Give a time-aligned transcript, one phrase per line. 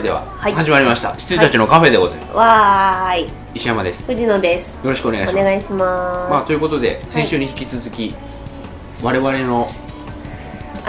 [0.00, 0.52] れでは、はい。
[0.52, 1.14] 始まりました。
[1.14, 3.30] 羊たちのカフェでございます、わーい。
[3.54, 4.10] 石山です。
[4.10, 4.80] よ藤野です。
[4.82, 5.40] ろしくお願いします。
[5.40, 8.14] お願いします、まあということで先週に引き続き、
[9.02, 9.68] 我々の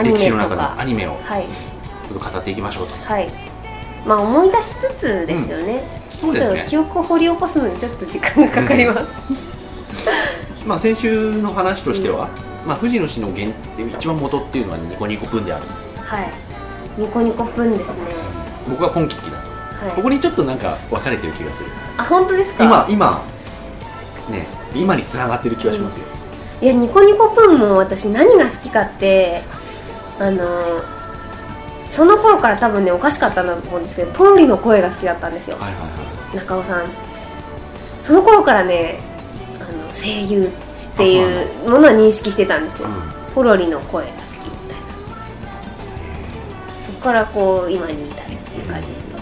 [0.04, 1.44] 歴史の中のアニメをはい。
[1.44, 2.96] ちょっと語っていきましょうと。
[2.96, 3.30] はい。
[4.06, 5.84] まあ思い出しつつですよね、
[6.20, 6.66] そうですね。
[6.66, 9.02] ちょっと記憶を掘り起こすのにちょっと時間がかかります、
[10.66, 12.30] まあ先週の話としては、
[12.66, 13.48] まあ藤野氏の原
[13.98, 15.66] 一番元っていうのはニコニコプンである
[16.06, 16.32] はい。
[16.98, 18.31] ニコニコプンですね
[18.70, 19.38] 僕はポンキッキだ。
[19.38, 19.96] とはい。
[19.96, 21.70] ここにちょっとなんか分かれてる気がする。
[21.98, 22.64] あ本当ですか？
[22.64, 23.26] 今今
[24.30, 26.06] ね今に繋がってる気がしますよ、
[26.62, 29.42] いやニコニコプンも私何が好きかって
[30.20, 30.46] あの
[31.86, 35.58] その頃から多分ねおかしかったんだと思うんですけどポロリの声が好きだったんですよ。
[35.58, 35.88] はいはいは
[36.36, 36.86] 中尾さん。
[38.02, 39.00] その頃からね
[39.60, 41.22] あの声優ってい
[41.66, 42.92] うものは認識してたんですよ、い、
[43.36, 44.32] ポロリの声が好きみ
[44.70, 44.86] たいな。
[46.78, 49.16] そこからこう今に至るっていう感じですね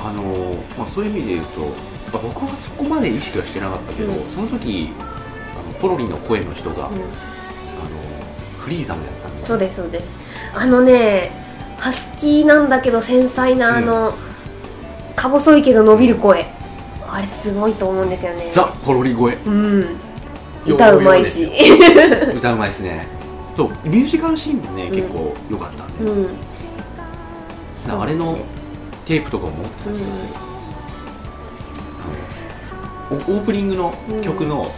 [0.00, 1.60] うん、あのーまあそういう意味で言うと
[2.12, 4.28] まあ僕はそこまで意識はしてなかったけど、うん。
[4.28, 7.02] その時あのポロリの声の人が、あのうん
[8.64, 10.14] フリーザもやってたんでそうですそうです。
[10.54, 11.30] あのね
[11.78, 14.14] ハスキーなんだけど繊細なあの、
[15.16, 16.46] か細いけど伸びる声。
[17.10, 18.48] あれすごいと思うんですよね。
[18.50, 19.34] ザ・ポロリ声。
[19.34, 19.96] うん。
[20.66, 21.50] 歌うまいし。
[22.34, 23.06] 歌うまいですね。
[23.54, 24.94] そうミュージカルシーンもね、うん。
[24.94, 26.28] 結構良かったんで、うん
[27.88, 28.36] あれの
[29.04, 30.34] テープとかも持ってた気がする、
[33.10, 34.72] あのオオープニングの曲の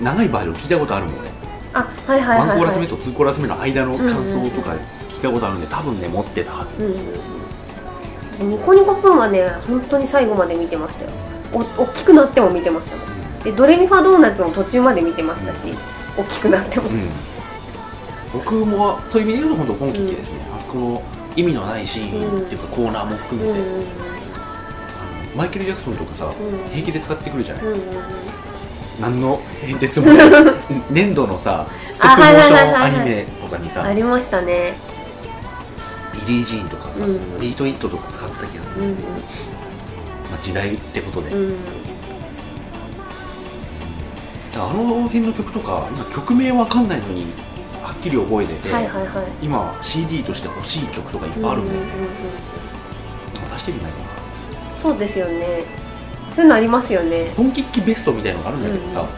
[0.00, 1.28] 長いバージョン聞いたことあるもん俺、
[1.74, 4.72] あはいはいはい、はい、ワンコーラス目とツーコーラス目の間の感想とか
[5.08, 6.96] 聞いたことあるんで多分ね持ってたはず、うん
[8.40, 11.10] ニコニコプンはね本当に最後まで見てましたよ。
[11.52, 13.38] お大きくなっても見てましたもん。
[13.40, 15.74] でドレミファドーナツの途中まで見てましたし
[16.16, 16.88] 大きくなっても。
[16.88, 17.08] うん。
[18.32, 21.02] 僕もそういう意味で言うと本当ポンキッキですね、あそこの
[21.36, 23.60] 意味のないシーンっていうかコーナーも含めて、
[25.36, 26.68] マイケル・ジャクソンとかさ、うん。
[26.68, 27.64] 平気で使ってくるじゃない、
[29.00, 30.30] 何の変哲もない。
[30.90, 33.84] 粘土のさストップモーションアニメとかにさ。
[33.84, 34.74] ありましたね。
[36.26, 37.40] ビリー・ジーンとかさ、うん。
[37.40, 38.96] ビート・イットとか使ってた気がする、うんま
[40.34, 41.56] あ、時代ってことで、うんうん。
[44.54, 47.26] あの辺の曲とか今曲名わかんないのに
[47.82, 49.26] はっきり覚えてて、はいはいはい。
[49.42, 53.50] 今 CD として欲しい曲とかいっぱいあるんで、うんうんうん。
[53.50, 54.04] 出してみないかな。
[54.04, 54.12] うん
[54.78, 55.62] そうですよね。
[56.32, 57.32] そういうのありますよね。
[57.36, 59.08] ポンキッキベストみたいのがあるんだけどさ、うん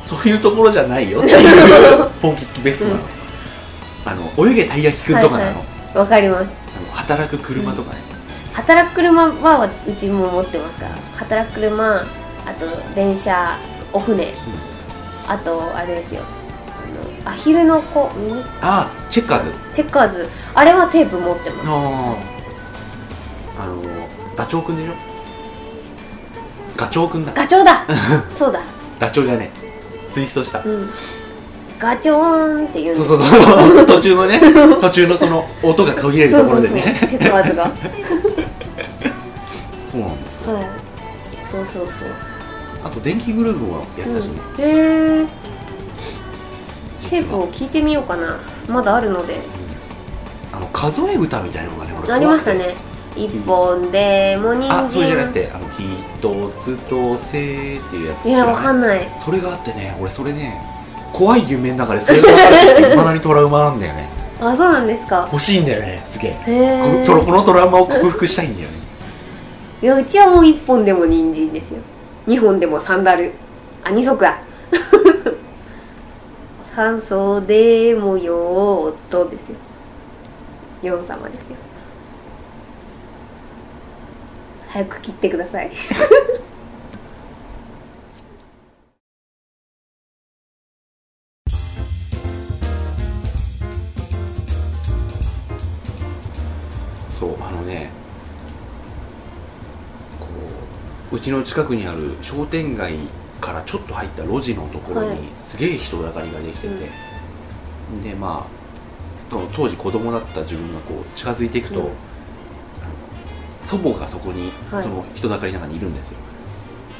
[0.00, 5.64] そういうところじゃないよっていうポンキッキベストなの、あの泳げたい焼きくんとかなの,、は
[5.94, 6.48] いわかります。
[6.78, 7.98] あの働く車とかね、
[8.54, 10.94] 働く車はうちも持ってますから。
[11.16, 12.04] 働く車あ
[12.58, 13.58] と電車
[13.92, 14.32] お船。
[15.26, 16.22] あとあれですよ
[17.28, 18.10] アヒルの子？
[18.16, 19.52] ミニああチェッカーズ。
[19.74, 20.28] チェッカーズ。
[20.54, 21.68] あれはテープ持ってます。
[21.68, 22.16] あ
[23.58, 23.82] ああの
[24.36, 24.92] ダチョウくんでしょ？
[26.76, 27.32] ガチョウくんだ。
[27.34, 27.84] ガチョウだ。
[28.34, 28.60] そうだ。
[28.98, 30.12] ダチョウじゃねえ。
[30.12, 30.90] ツイストした、うん。
[31.78, 33.86] ガチョーンって言うんそうそうそう。
[33.86, 34.40] 途中のね
[34.80, 36.98] 途中のその音が途切れるところでね。
[37.06, 37.64] チェッカーズが。
[37.64, 37.74] は い
[39.92, 40.58] そうなんですよ。
[41.50, 42.08] そうそうそう。
[42.84, 44.64] あと電気グルーヴもやってたしね、うん。
[44.64, 45.26] へえ
[47.10, 48.38] テープを聞いてみようかな。
[48.68, 49.40] まだあるので。
[50.52, 52.74] あの数え歌みたいなのがね俺ありましたね。
[53.16, 54.84] 一本でも人参。
[54.86, 57.40] あそれじゃなくてあの一つとせっ
[57.90, 58.28] ていうやつ。
[58.28, 59.08] いやわかんない。
[59.18, 60.60] それがあってね俺それね
[61.12, 64.08] 怖い夢の中でそれが分かれて いまだにトラウマなんだよね。
[64.40, 65.28] あそうなんですか。
[65.32, 67.04] 欲しいんだよねすげえ。
[67.06, 68.74] このトラウマを克服したいんだよね。
[69.82, 71.78] いやうちはもう一本でも人参ですよ。
[72.26, 73.32] 二本でもサンダル。
[73.84, 74.38] あ二足だ
[76.78, 79.58] 三層でもよーとですよ。
[80.80, 81.56] ヨン様ですよ。
[84.68, 85.72] 早く切ってください。
[97.18, 97.90] そうあのね
[100.20, 100.26] こ
[101.10, 102.94] ううちの近くにある商店街
[103.40, 106.90] からちょっと入った路地のところはいにすげえ人だかりができてて、
[108.02, 111.90] でまあと当時子供だった自分がこう近づいていくと、うん。
[113.62, 114.82] 祖母がそこに、はい。
[114.82, 116.18] その人だかりの中にいるんですよ。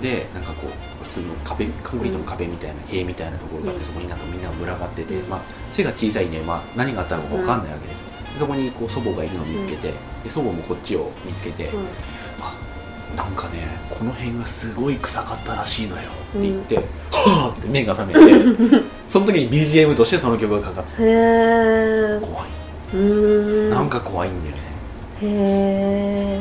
[0.03, 3.87] でなんかこう普通の壁コンクリートの壁みたいな塀みたいなところがあって、うん。
[3.87, 5.29] そこになんかみんな群がってて、うん。
[5.29, 5.41] まあ、
[5.71, 7.99] 背が小さいんで、まあ、何があったのか分かんないわけです。
[7.99, 8.05] よ、
[8.41, 9.93] そこにこう祖母がいるのを見つけて、
[10.23, 11.87] で祖母もこっちを見つけて、うん
[13.19, 16.03] なんかねこの辺がすごい臭かったらしいのよ。
[16.03, 16.79] って言って、う
[17.11, 22.49] はあって目が覚めて その時に BGM としてその曲がかかってへえて怖い。
[22.95, 22.99] うー
[23.67, 23.71] ん。
[23.71, 24.63] なんか怖いんだよね。
[25.21, 26.41] へ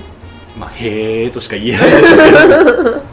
[0.59, 3.03] まあへえとしか言えないですけど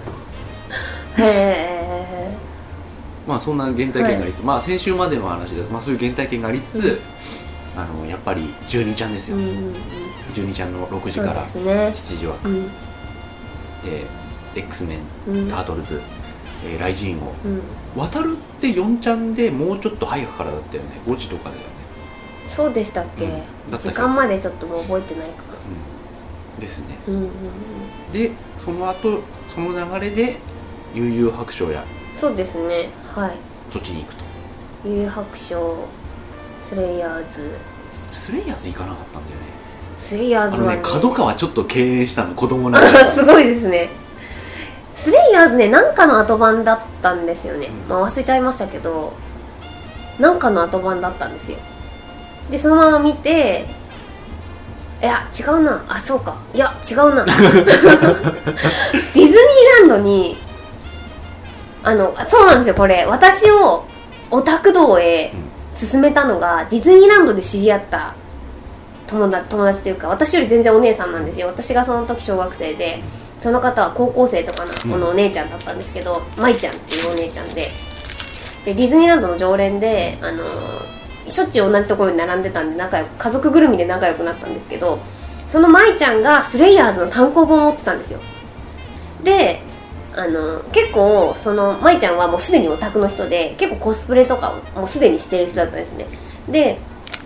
[1.18, 2.36] え へえ
[3.26, 7.00] まあそんな原体験がありつつ、まあ先週までの話で、まあ、そういう原体験がありつつ、
[7.76, 9.74] あのやっぱり12ちゃんですよ、うんうんうん。
[10.34, 11.92] 12ちゃんの6時からですね。
[11.94, 12.70] 7時枠うん
[13.84, 14.06] で
[14.56, 14.98] X メン
[15.28, 15.50] うん。
[15.50, 16.00] タートルズ、
[16.66, 17.32] えーライジンを。
[17.44, 17.62] うん。
[17.96, 21.00] 渡るって4ちゃんでもうちょっと早くからだったよね。
[21.06, 21.66] 5時とかだよね、
[22.48, 23.70] そうでしたっけ、うん。
[23.70, 25.44] だっ時間までちょっともう覚えてないか
[26.56, 26.96] うん、ですね。
[27.06, 27.30] もうんうんうん。
[28.12, 30.36] でその後その流れで
[30.94, 31.84] 悠々白書や
[32.16, 32.88] そうですね。
[33.14, 33.36] はい。
[33.72, 34.24] 土地に行くと。
[34.84, 35.88] 幽遊白書
[36.62, 37.58] スレイヤーズ。
[38.12, 39.43] スレイヤーズ行かなかったんだよね
[39.98, 40.80] スレイヤーズはね。
[40.82, 43.90] 角川ちょっと敬遠したの子供ながらすごいですね。
[44.94, 47.88] スレイヤーズねなんかの後版だったんですよね、うん。
[47.88, 49.12] まあ忘れちゃいましたけど
[50.18, 51.58] なんかの後版だったんですよ。
[52.50, 53.66] でそのまま見て
[55.02, 55.84] いや違うな。
[55.88, 56.36] あそうか。
[56.54, 57.24] いや違うな。
[57.26, 59.34] ディズニー
[59.80, 60.36] ランドに
[61.82, 63.04] あのそうなんですよこれ。
[63.06, 63.84] 私を
[64.30, 65.32] オタク道へ
[65.78, 68.14] 勧めたのがディズニーランドで知り合った
[69.14, 71.46] 友達友達というか私より全然お姉さんなんですよ。
[71.46, 72.98] 私がその時小学生で
[73.40, 77.62] その方は高校生とかのこのお姉ちゃんだったんですけど、舞ちゃんっていうお姉ちゃんで。
[78.64, 80.94] でディズニーランドの常連で、あのー
[81.30, 84.98] しょっちゅう同じところに並んでたんで仲良く家族ぐるみで仲良くなったんですけど
[85.48, 88.20] その舞ちゃんがスレイヤーズの単行本を持ってたんですよ。
[89.22, 89.60] で
[90.16, 96.06] あの結構その舞ちゃんはもうすでにオタクの人で結構コスプレとかをもうすでにしてる人だったんですね。
[96.48, 96.78] で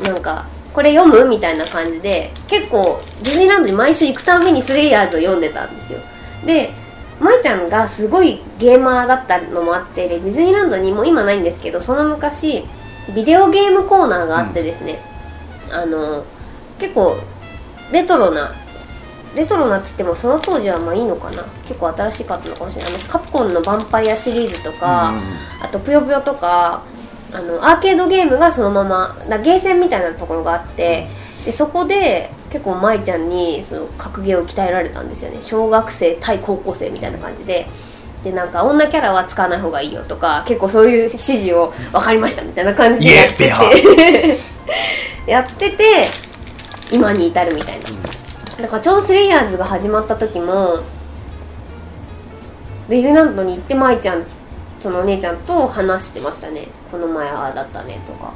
[0.05, 1.29] なんかこれ読む？
[1.29, 5.99] みたいな感じで結構ディズニーランドに毎週行くたびにスレイヤーズを読んでたんですよ。
[6.47, 6.71] で
[7.21, 12.65] 舞ちゃんがすごいゲーマーだったのもあってでディズニーランドにもう今ないんですけどその昔
[13.15, 15.01] ビデオゲームコーナーがあってですね、
[15.73, 16.25] あの
[16.79, 17.17] 結構
[17.91, 18.53] レトロな
[19.35, 21.43] レトロなっつってもその当時はまあいいのかな。
[21.65, 22.93] 結構新しかったのかもしれない。
[22.95, 25.13] あのカプコンの「ヴァンパイア」シリーズとか、
[25.63, 26.83] あと「ぷよぷよ」とか
[27.33, 31.07] あのアーケードゲームがそのままなゲーセンみたいなところがあって
[31.45, 35.43] でそこで結構舞ちゃんにその格ゲーを鍛えられたんですよね。
[35.43, 37.67] 小学生対高校生みたいな感じで。
[38.25, 43.53] でなんか女キャラは使わない方がいいよとか結構そういう指示を分かりましたみたいな感じでやってて。
[45.31, 45.85] やってて
[46.93, 47.85] 今に至るみたいな。
[48.63, 50.81] だからちょうどスレイヤーズが始まった時も
[52.89, 54.25] ディズニーランドに行って舞ちゃん
[54.81, 56.69] そのお姉ちゃんと話してましたね。
[56.91, 58.33] この前ああだったねとか。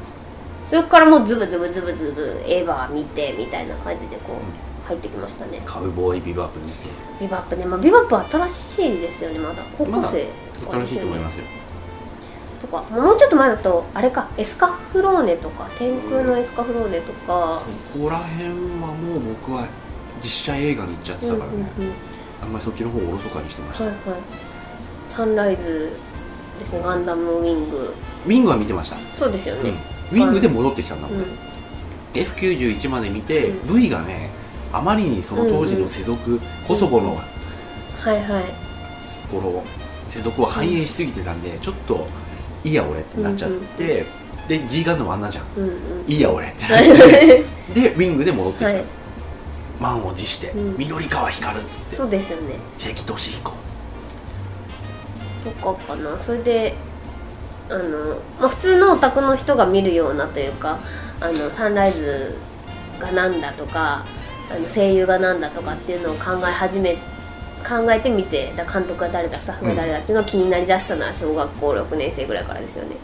[0.65, 5.63] それからもうズブズブズブズブエヴァ見てみたいな感じでこう入ってきましたね。
[5.65, 6.89] カウボーイビバップ見て。
[7.21, 9.63] ビバップね、まあ、ビバップは新しいですよねまだ。
[9.77, 10.27] 高校生。
[10.61, 11.45] とか楽しいですよねと思いますよ。
[12.61, 12.83] とか。
[12.91, 14.29] もうちょっと前だとあれか。
[14.37, 15.69] エスカフローネとか。
[15.79, 17.63] 天空のエスカフローネとか、
[17.93, 19.67] そこら辺はもう僕は
[20.21, 21.93] 実写映画に行っちゃってうんうんたからね、うん。
[22.43, 24.21] あんまりそっちの方をおろそかにしてました、はいはい。
[25.09, 25.93] サンライズ
[26.63, 27.95] ですねガンダムウィング。
[28.27, 29.71] ウィングは見てました、そうですよね。
[30.13, 31.25] うん、ウィングで戻ってきたんだもん、うん。
[32.15, 34.31] F91 まで見て、う V がね
[34.73, 38.45] あまりにその当時の世俗、コソボのはいはい。
[39.31, 39.63] この
[40.09, 42.07] 世俗を反映しすぎてたんで、ちょっと
[42.65, 44.07] いいや俺ってなっちゃって、
[44.49, 45.45] で G ガンダムあんなじゃん。
[45.57, 46.89] うんうんいいや俺ってなはっい
[47.75, 48.85] てでウィングで戻ってきた、はい。
[49.81, 50.77] 満を持して、うん。
[50.79, 51.97] 緑川光るっつって。
[51.97, 52.55] そうですよね。
[52.79, 53.62] 関俊彦
[55.43, 56.19] とかかな。
[56.19, 56.75] それで
[57.71, 60.79] あの、まあ、普通のオタクの人が見るようなというか
[61.21, 62.37] あのサンライズ
[62.99, 64.05] がなんだとか
[64.51, 66.97] あの声優がなんだとかっていうのを考え始め
[67.63, 72.97] 考えてみてだ監督が誰だスタッフが誰だっていうのが気になりだしたのは小学校6年生ぐらいからですよね。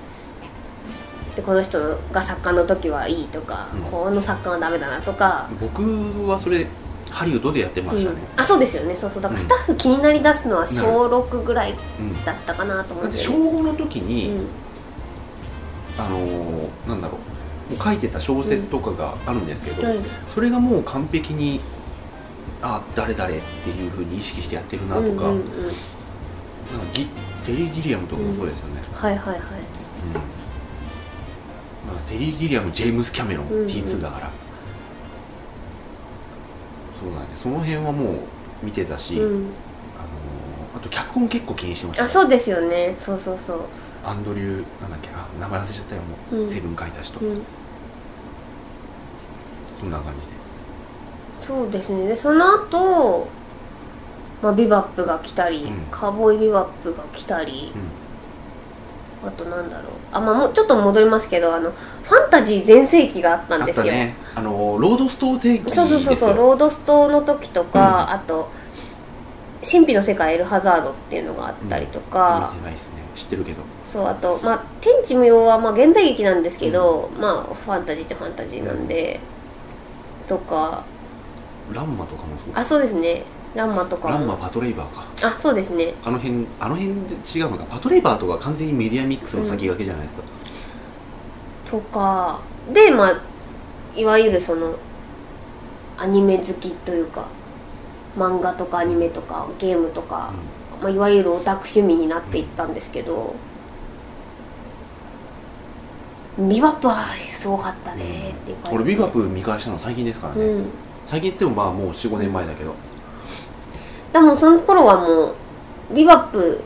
[1.37, 3.83] でこの人が作家の時はいいとか、うん。
[3.83, 6.67] この作家はダメだなとか、僕はそれ
[7.11, 8.41] ハリウッドでやってましたね、うん。
[8.41, 8.95] あそうですよね。
[8.95, 9.23] そうそう。
[9.23, 12.25] だからスタッフ気になりだすのは小6ぐらいうん。
[12.25, 14.47] だったかなと思だって小うんですよね5の時に、うん。
[15.99, 17.19] あのーなんだろ
[17.71, 19.99] うもう書いてた小説とかがあるんですけど、はい
[20.29, 21.61] それがもう完璧に
[22.63, 25.25] あ誰誰っていうふうに意識してやってるなとか,、うんうんうん。
[25.27, 25.43] なんか
[26.93, 27.07] ギ
[27.45, 29.39] テリー・ギリアムとかもそうですよね、はいはいはい。
[29.39, 29.43] うん。
[31.87, 33.67] まあ、テリー・ギリアムジェームス・キャメロン、うんうん。
[33.67, 34.31] T2 だから
[36.99, 37.29] そうだね。
[37.35, 38.13] その辺はも
[38.63, 39.55] う見てたし、うん、
[39.95, 42.95] あのーあと脚本結構気にしてましたあそうですよね。
[42.97, 43.59] そうそうそう。
[44.03, 45.11] アンドリューなんだっけ？
[45.11, 46.03] な名前忘れちゃったよ。
[46.03, 46.51] もう、うん。
[46.51, 47.43] セブン書いた人、うん。
[49.75, 50.37] そんな感じで。
[51.41, 52.07] そうですね。
[52.07, 53.33] でその後、
[54.41, 55.87] まあビバップが来たり、うん。
[55.91, 57.73] カーボーイビバップが来たり
[59.27, 59.85] あとなんだろう。
[60.13, 64.15] あまあもうちょっと戻りますけどあのファンタジー全盛期があったんあですよ、ったね。
[64.37, 68.15] あのロードストー定期そうそうそうそうロードストの時とか、うん。
[68.15, 68.49] あと
[69.69, 73.03] 神秘の世界エルハザードっていうのがあったりとか、見てないですね。
[73.17, 73.63] 知ってるけど。
[73.85, 79.19] そうあとまあ天地無用はまあ現代劇なんですけど、まあファンタジーっちゃファンタジーなんで、
[80.29, 80.85] とか。
[81.73, 82.49] ランマとかもそう。
[82.55, 83.25] あそうですね
[83.59, 84.09] ランマとか。
[84.09, 85.27] もランマパトレイバーか。
[85.27, 85.93] あそうですね。
[86.05, 87.65] あの辺あの辺で違うのか。
[87.65, 90.23] パトレイバーとか完全にメディアミックスの先駆けじゃないですか、
[91.67, 92.41] とか。
[92.73, 93.21] でまあ
[93.97, 94.77] いわゆるその
[95.99, 97.27] アニメ好きというか
[98.17, 100.33] 漫画とかアニメとかゲームとか、
[100.81, 103.35] まあ、いわゆるオタク趣味になっていったんですけど、
[106.39, 106.95] ビバップは
[107.27, 110.67] すごかったねっていう感じ俺ビバップ見返したの最近ですからね、うん。
[111.07, 112.77] 最近って言ってもまあもう45年前だけど、
[114.13, 115.35] でもその頃はも
[115.91, 116.63] うビバップ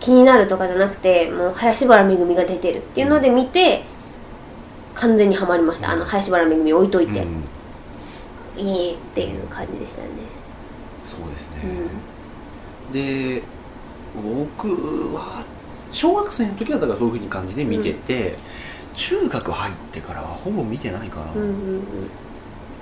[0.00, 3.82] 気になるとかじゃなくてもう林原めぐみが出てるっていうので見て
[4.94, 5.90] 完全にはまりました。
[5.90, 7.44] あの林原めぐみ置いといて、うん。
[8.56, 10.08] いいっていう感じでしたね。
[11.04, 12.92] そうですね、うん。
[12.92, 13.42] で
[14.16, 14.68] 僕
[15.14, 15.44] は
[15.92, 18.36] 小学生の時はだからそういうふうに感じで見てて、
[18.94, 21.82] 中学入ってからはほぼ見てないかな、うんうん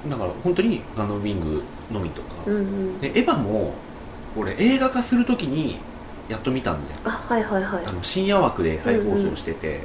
[0.08, 3.00] だから本当にガンダムウィングのみとか、うんうんうん。
[3.00, 3.75] でエヴァも
[4.36, 5.78] 俺映画化する時に
[6.28, 7.00] やっと見たんだよ。
[7.04, 7.86] あはいはいはい。
[7.86, 9.80] あの深夜枠で再放送してて、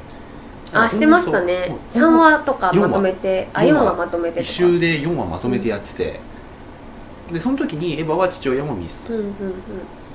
[0.74, 1.76] あしてましたね。
[1.92, 3.96] 3話とかまとめてあ4四話話。
[3.98, 4.42] まとめてとか。
[4.42, 6.20] 一周で4話まとめてやってて、
[7.32, 9.34] でその時にエヴァは父親も見せた、っうんうん。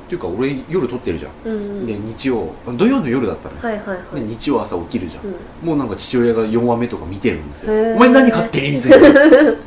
[0.09, 1.61] ていうか俺夜撮ってるじゃん、うんうん。
[1.61, 2.53] うんで日曜。
[2.77, 3.55] 土曜の夜だったの。
[3.57, 4.15] よ、はいはいはい。
[4.15, 5.35] で日曜朝起きるじゃん、うん。
[5.63, 7.73] もうなんか父親が4話目とか見てるんですよ。
[7.73, 7.97] へー。
[7.97, 9.57] お前何勝手に見てるの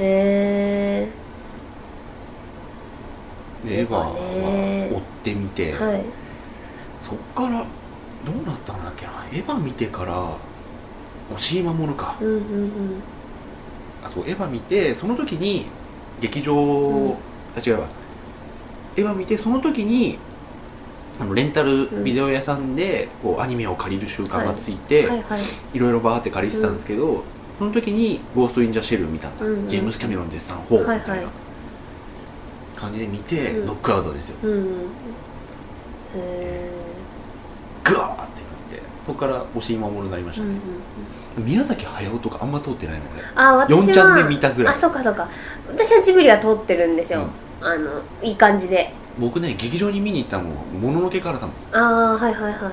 [0.00, 1.17] へで
[3.64, 4.90] エヴァはね。
[4.92, 6.04] 追ってみて、えはい。
[7.00, 7.66] そっから
[8.24, 9.12] どうなったんだっけな。
[9.32, 10.38] エヴァ見てから
[11.30, 13.02] 押井守か、うんうんうん。
[14.02, 15.66] あそうエヴァ見てその時に
[16.20, 17.12] 劇場、ん。
[17.54, 17.88] あ違うわ。
[18.96, 20.18] エヴァ見てその時に
[21.18, 25.40] あのレンタルビデオ屋さんでこうアニメを借りる習慣がついて、はいはい。
[25.72, 31.04] いろいろバーって借りてたんですけど、その時に「ゴースト・イン・ジャ・シェル」見たんだ、うんうんジェームス・キャメロン絶賛「ほう」みたいな。
[31.12, 31.47] はいはい
[32.78, 33.66] 感じで見て、うん。
[33.66, 34.38] ノックアウトですよ。
[34.42, 34.50] うん。
[34.50, 34.90] うん
[36.14, 36.72] へ
[37.84, 40.84] グワーってなってそこから押井守になりましたね、えうんうん
[41.38, 41.44] うん。
[41.44, 44.74] 宮崎駿とかあんま通ってないのであ私は4ちゃんで見たぐらい。
[44.74, 45.28] あそうかそうか。
[45.66, 47.20] 私はジブリは通ってるんですよ、
[47.60, 48.94] あのいい感じで。
[49.18, 51.56] 僕ね劇場に見に行ったのももののけからだもん。
[51.72, 52.72] ああはいはいはい。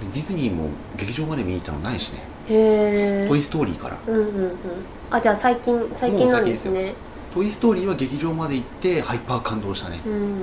[0.00, 2.22] ディズニーも劇場まで見に行ったのないしね。
[2.48, 3.96] へ「えトイ・ストーリー」から。
[4.06, 4.86] うんうんうん。
[5.10, 6.94] あじゃあ最近最近なんですね
[7.38, 10.00] 「トイ・ストーリー」は劇場まで行ってハイパー感動したね。
[10.04, 10.42] うん。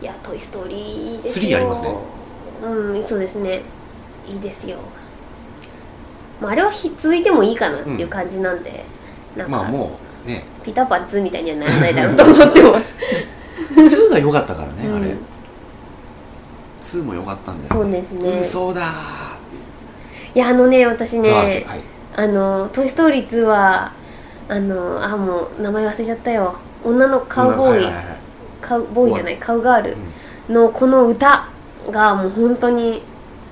[0.00, 0.78] いや「トイ・ストーリー」
[1.14, 1.50] いいですよ。
[1.50, 1.94] 3ありますね。
[2.64, 3.62] うんそうですね。
[4.26, 4.78] いいですよ。
[6.40, 8.84] まああれはひ続いてもいいかなっていう感じなんで、
[9.36, 10.44] なんか、まあもうね。
[10.64, 12.96] ピーターパン2みたいにはならないだろうと思ってます。
[13.74, 14.96] 2が良かったからね、うん。
[14.96, 15.14] あれ。
[16.82, 17.74] 2も良かったんだよ。
[17.74, 18.38] そうですね。
[18.40, 18.90] 嘘だーっ
[20.32, 21.34] ていやあのね私ねで
[21.68, 21.80] はい。
[22.14, 23.92] あの「トイ・ストーリー2は」
[24.52, 26.54] あのあもう名前忘れちゃったよ。
[26.84, 28.04] 女のカウボーイ、はいはいはい。
[28.60, 29.96] カウボーイじゃないカウガール
[30.48, 30.54] うん。
[30.54, 31.48] のこの歌
[31.90, 33.00] がもう本当に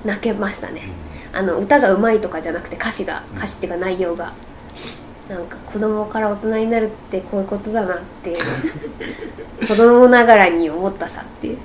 [0.05, 0.83] 泣けましたね。
[1.33, 4.31] あの歌がうまいとかじゃなくて歌詞が歌詞っていうか内容が。
[5.27, 8.37] なんか子供から大人になるってこういうことだなっていう。
[9.65, 11.57] 子供ながらに思ったさっていう。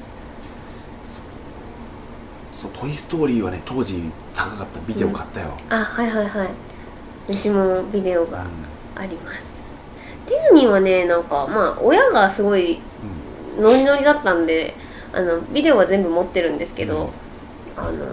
[2.55, 4.03] そう「トイ・ストーリー」はね当時
[4.35, 4.81] 高かった。
[4.87, 6.49] ビデオ買ったよ、あはいはいはい。
[7.29, 8.31] うちもビデオうん。
[8.31, 8.45] が
[8.97, 9.57] あります。
[10.27, 12.81] ディズニーはねなんかまあ親がすごい
[13.61, 14.75] ノリノリだったんで
[15.13, 17.11] あのビデオは全部持ってるんですけど、
[17.77, 18.07] あの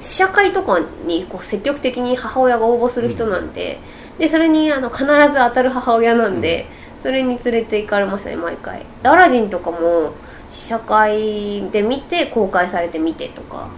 [0.00, 3.78] 試写会とかにこう積極的に母親が応募する人なんで,、
[4.18, 6.66] でそれにあの必ず当たる母親なんで、
[6.98, 8.86] それに連れて行かれましたね毎回。
[9.02, 10.14] でアラジンとかも
[10.48, 13.68] 試写会で見て公開されて見てとか。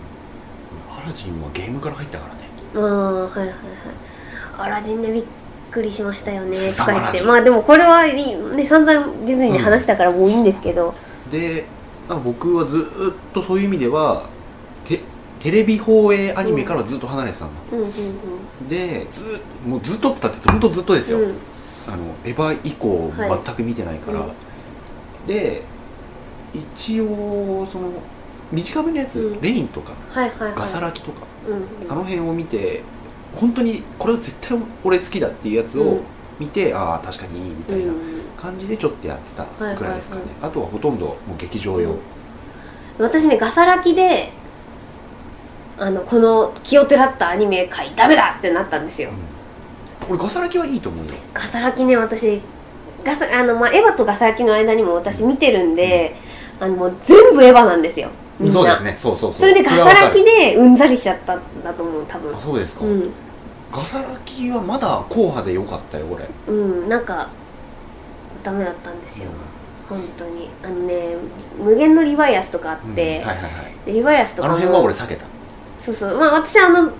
[0.96, 2.40] アラジンはゲームから入ったからね。
[2.74, 3.52] うんはいはいはい。
[4.58, 5.24] アラジンでびっ
[5.72, 7.18] くりしましたよねとか言って。
[7.18, 10.94] 凄まあでもこれはいいね散々ディズニーで話したからもういいんですけど、
[11.30, 11.64] で
[12.08, 14.28] なんか僕はずーっとそういう意味では
[14.84, 15.00] テ
[15.40, 18.68] テレビ放映アニメからずっと離れてたんだ、うん、うんうん。
[18.68, 21.34] でずーっともうずっとってたって本当ずっとですよ、うん。
[21.88, 24.32] あのエヴァ以降はい全く見てないから、うん
[25.26, 25.62] で
[26.52, 27.92] 一応その
[28.50, 29.40] 短めのやつ、うん。
[29.40, 30.54] レインとかはいはいはい。
[30.54, 31.92] ガサラキとか、うんうん。
[31.92, 32.82] あの辺を見て
[33.36, 36.00] 本当にこれは絶対俺好きだっていうやつをうん。
[36.40, 38.22] 見て、ああ確かにいいみたいなうん。
[38.36, 41.94] 感じでちょっとやってたくらいですかね、はいあとはほとんどもう劇場用、
[42.98, 44.32] 私ねガサラキで
[45.78, 49.10] あのこの気をてらったアニメ界ダメだってなったんですよ。
[50.08, 51.12] 俺ガサラキはいいと思うよ。
[51.32, 52.40] ガサラキね私
[53.04, 56.16] ガサあの、まあ、エヴァとガサラキの間にも私見てるんで、
[56.58, 58.08] あのもう全部エヴァなんですよ。
[58.50, 58.96] そうですね。
[58.98, 59.40] そうそうそう。
[59.40, 62.34] それでガサラキでうんざりしちゃったんだと思う多分。
[62.36, 63.12] あそうですか、うん
[63.72, 67.30] ガサラキはまだ硬派でよかったよ俺うんなんか
[68.44, 69.30] ダメだったんですよ。
[69.88, 70.48] 本当に。
[70.62, 71.16] あのね
[71.58, 73.48] 無限のリバイアスとかあって、うんはいはいは
[73.84, 73.86] い。
[73.86, 74.54] でリバイアスとかも。
[74.54, 75.24] あの辺は俺避けた、
[75.78, 76.18] そうそう。
[76.18, 76.90] まあ私あの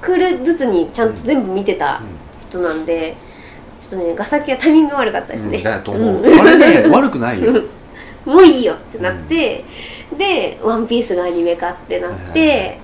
[0.00, 2.02] クールずつにちゃんと全部見てた
[2.40, 3.14] 人なんで、
[3.80, 6.40] ちょっとねガサラキはタイミングが悪かったですね、うんだと思う、うん。
[6.40, 7.52] あれね悪くないよ。
[8.26, 9.64] もういいよってなって、
[10.16, 12.78] で「ワンピースがアニメ化ってなって、はいはい。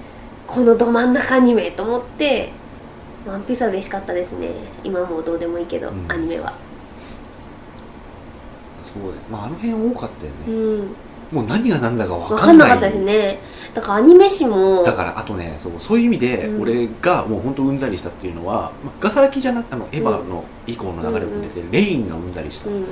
[0.46, 2.52] このど真ん中アニメと思って
[3.28, 4.48] 「ワンピースは嬉しかったですね。
[4.84, 6.10] 今もうどうでもいいけど、うん。
[6.10, 6.52] アニメは。
[8.82, 9.26] そうです。
[9.30, 10.80] まああの辺多かったようね、ん。
[11.32, 13.38] もう何が何だか分分かんかんなかったですね。
[13.74, 16.62] だからアニメ誌もだからあとねそうそういう意味でうん。
[16.62, 22.84] 俺がもう本当うんざりしたっていうのは、まあガサラキじゃなくあのエヴァの以降の流れも出てる、レインがうんざりした、うんうん。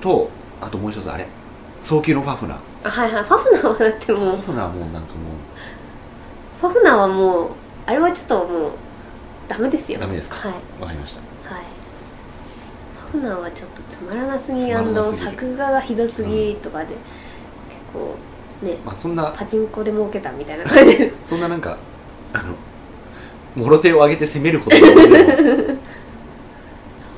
[0.00, 0.30] と
[0.60, 1.26] あともう一つあれ。
[1.82, 2.58] 早急のファフナー。
[2.84, 3.24] あはいはい。
[3.24, 4.20] ファフナーはだってもう。
[4.20, 5.18] ファフナーもうなんかも
[6.60, 7.48] ファフナーはもう
[7.86, 8.70] あれはちょっともう
[9.48, 9.98] ダメですよ。
[9.98, 10.48] うダメですか？
[10.48, 10.58] はい。
[10.80, 11.20] わかりました。
[11.54, 11.64] はい。
[13.12, 16.88] フナーはちょっとつまらなすぎ作画がひどすぎとかで、
[17.68, 18.16] 結構
[18.62, 20.96] ねまあそんなパチンコで儲けたみたいな感じ。
[20.98, 21.78] で そんななんか
[22.32, 22.54] あの
[23.54, 24.82] もろ手を挙げて攻めることも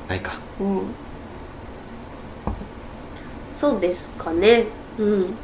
[0.07, 0.33] ないか。
[0.59, 0.81] うん。
[3.55, 4.65] そうですかね。
[4.99, 5.35] うん。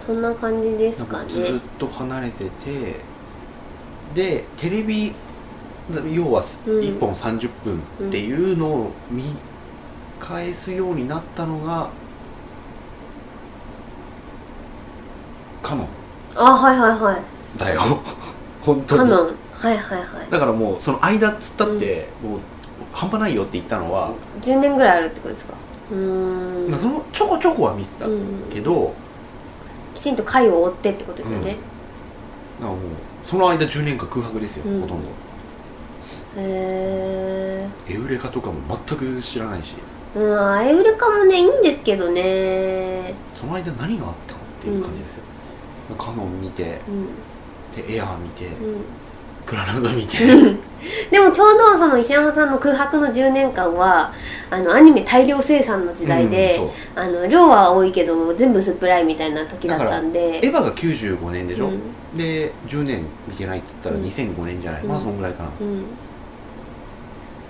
[0.00, 1.30] そんな感じですかね。
[1.30, 1.44] ずっ
[1.78, 3.04] と離れてて
[4.14, 5.12] でテレビ
[6.12, 6.80] 要はうん。
[6.80, 9.22] 1本30分っていうのを見
[10.18, 11.88] 返すようになったのが
[15.62, 15.86] カノン。
[16.36, 17.58] あはいはいはい。
[17.58, 17.80] だよ。
[18.60, 18.98] 本当に。
[19.00, 19.36] カノン。
[19.50, 20.30] はいはいはい。
[20.30, 22.40] だからもうその間っつったって、もう
[22.92, 25.54] 半端ないよって言ったのは、10年ぐらいあるってことですか？
[25.90, 26.70] うーん。
[26.70, 28.94] まあ、そのちょこちょこは見てたうんけど、
[29.94, 31.56] きちんと回を追ってってことですよね、
[32.60, 32.70] なん。
[32.70, 32.80] かもう
[33.22, 34.80] その間10年間空白ですよ、うん。
[34.82, 35.08] ほとんど
[36.36, 39.76] へえエウレカとかも全く知らないし。
[40.14, 43.14] うんあエウレカもねいいんですけどね。
[43.28, 45.24] その間何があったのっていう感じですよ、
[45.96, 47.06] カノン見てうん。
[47.86, 48.84] でエアー見て、うん。
[49.48, 50.18] クラナド見て、
[51.10, 54.12] でもちょうどその石山さんの空白の10年間は
[54.50, 56.60] あのアニメ大量生産の時代で、
[56.96, 60.38] うんあの量は多いけど全部スプライみたいな時だったんで。
[60.46, 61.80] エヴァが95年でしょ、うん。
[62.18, 64.02] で10年見てないって言ったらうん。
[64.04, 65.84] 2005年じゃない、うんまあそんぐらいかな、うん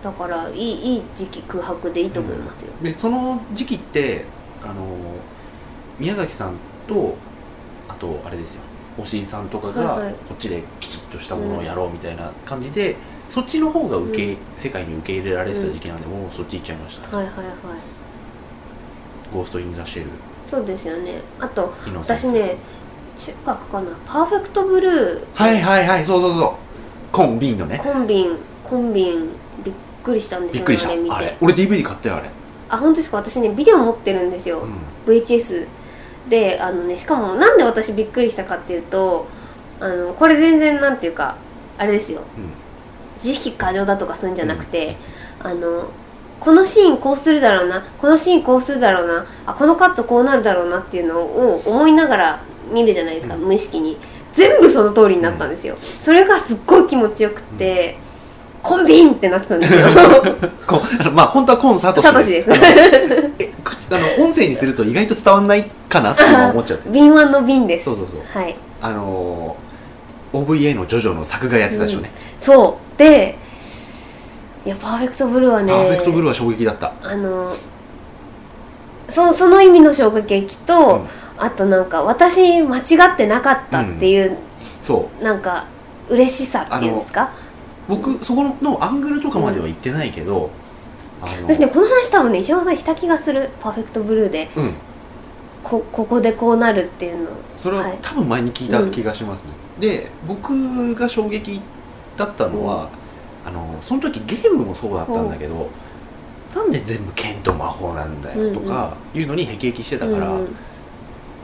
[0.02, 4.24] だからいいいい時期空白でいいと思いますよ、でその時期って
[4.62, 4.74] あの
[5.98, 6.54] 宮崎さん
[6.86, 7.16] と
[7.88, 8.62] あとあれですよ。
[8.98, 10.14] 押井さんとかがはいはい。
[10.14, 12.96] こっちできちっとしたものをやろうみたいな感じで、
[13.28, 14.38] そっちの方が受け、うん。
[14.56, 17.46] 世界に受け入れられてた時期なんで、もうそっち行っちゃいました、はいはいはい。
[19.32, 20.10] ゴースト・イン・ザ・シェル。
[20.44, 21.20] そうですよね。
[21.38, 22.56] あと私ね
[23.18, 23.90] 中学かな。
[24.04, 25.24] パーフェクトブルー。
[25.34, 26.52] はいはいはいそうそうそう。
[27.12, 27.78] コンビンのね。
[27.82, 29.28] コンビンコンビン
[29.64, 29.74] びっ
[30.08, 31.14] くりしたんですよびっくりした。
[31.14, 32.30] あれ俺 DVD 買ったよあれ、
[32.70, 33.18] あ本当ですか？
[33.18, 34.78] 私ねビデオ持ってるんですよ、うん。
[35.06, 35.66] VHS
[36.28, 39.26] であのねしかもなんで私びっくりしたかっていうと
[39.80, 41.36] あのこれ全然なんていうか
[41.76, 42.22] あれですよ。
[42.36, 42.50] うん。
[43.16, 44.96] 自意識過剰だとかするんじゃなくて、
[45.42, 45.90] あの
[46.40, 52.40] このシーンこうするだろうなこのシーンこうするだろうなあこのカットこうなるだろうなっていうのを思いながら
[52.72, 53.42] 見るじゃないですか、うん。
[53.42, 53.96] 無意識に。
[54.30, 57.96] 全部その通りになったんですよ、それがすっごい気持ちよくって、
[58.62, 59.80] コンビンってなってたんですよ。
[60.66, 62.52] こあのまあ本当はコンサートサトシです。
[62.52, 62.60] あの
[63.38, 66.90] えくあの音声にすると意外と伝わんないかなって今思っちゃって。
[66.90, 67.86] 敏腕の瓶です。
[67.86, 68.42] そうそうそう。
[68.42, 68.56] はい。
[68.82, 69.68] あのー
[70.30, 72.98] OVA のジョジョの作画やってたでしょうね、そう。
[72.98, 73.38] で
[74.66, 76.92] いやパーフェクトブルーはねパーフェクトブルーは衝撃だった。
[77.02, 77.56] あの
[79.08, 81.08] そその意味の衝撃と、うん。
[81.38, 82.82] あとなんか私間違
[83.14, 84.36] ってなかったっていう、
[84.82, 85.24] そう。
[85.24, 85.64] なんか
[86.10, 87.30] 嬉しさっていうんですか？
[87.88, 90.50] 僕そこのアングルとかまでは言ってないけど、
[91.20, 94.72] あの私ねこの話多分ね石山さんした気がするパーフェクトブルーでうん。
[95.64, 97.30] こここでこうなるっていうの。
[97.60, 97.98] それははい。
[98.00, 101.60] 多分前に聞いた気がしますね、で僕が衝撃
[102.16, 102.88] だったのは、
[103.44, 105.68] あのその時ゲームもそうだったんだけど、
[106.54, 110.56] なんで全部剣と魔法なんだよとかいうのにへきへきしてたから、うん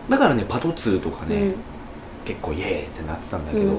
[0.09, 1.55] だからねパト2とかね、うん。
[2.25, 3.79] 結構イエーイってなってたんだけど、うん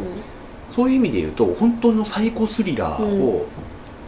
[0.75, 3.47] そういう意味で言うと本当のサイコスリラーを、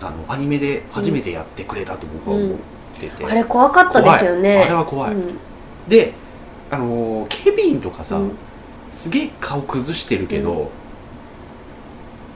[0.02, 2.58] あのアニメで初めてやってくれたと僕は思っ
[3.00, 4.64] てて、あれ怖かったですよね。
[4.66, 5.14] あれは怖い。
[5.14, 5.38] うん。
[5.88, 6.12] で
[6.70, 8.32] あのー警備員とかさ、うん。
[8.92, 10.70] すげえ顔崩してるけど、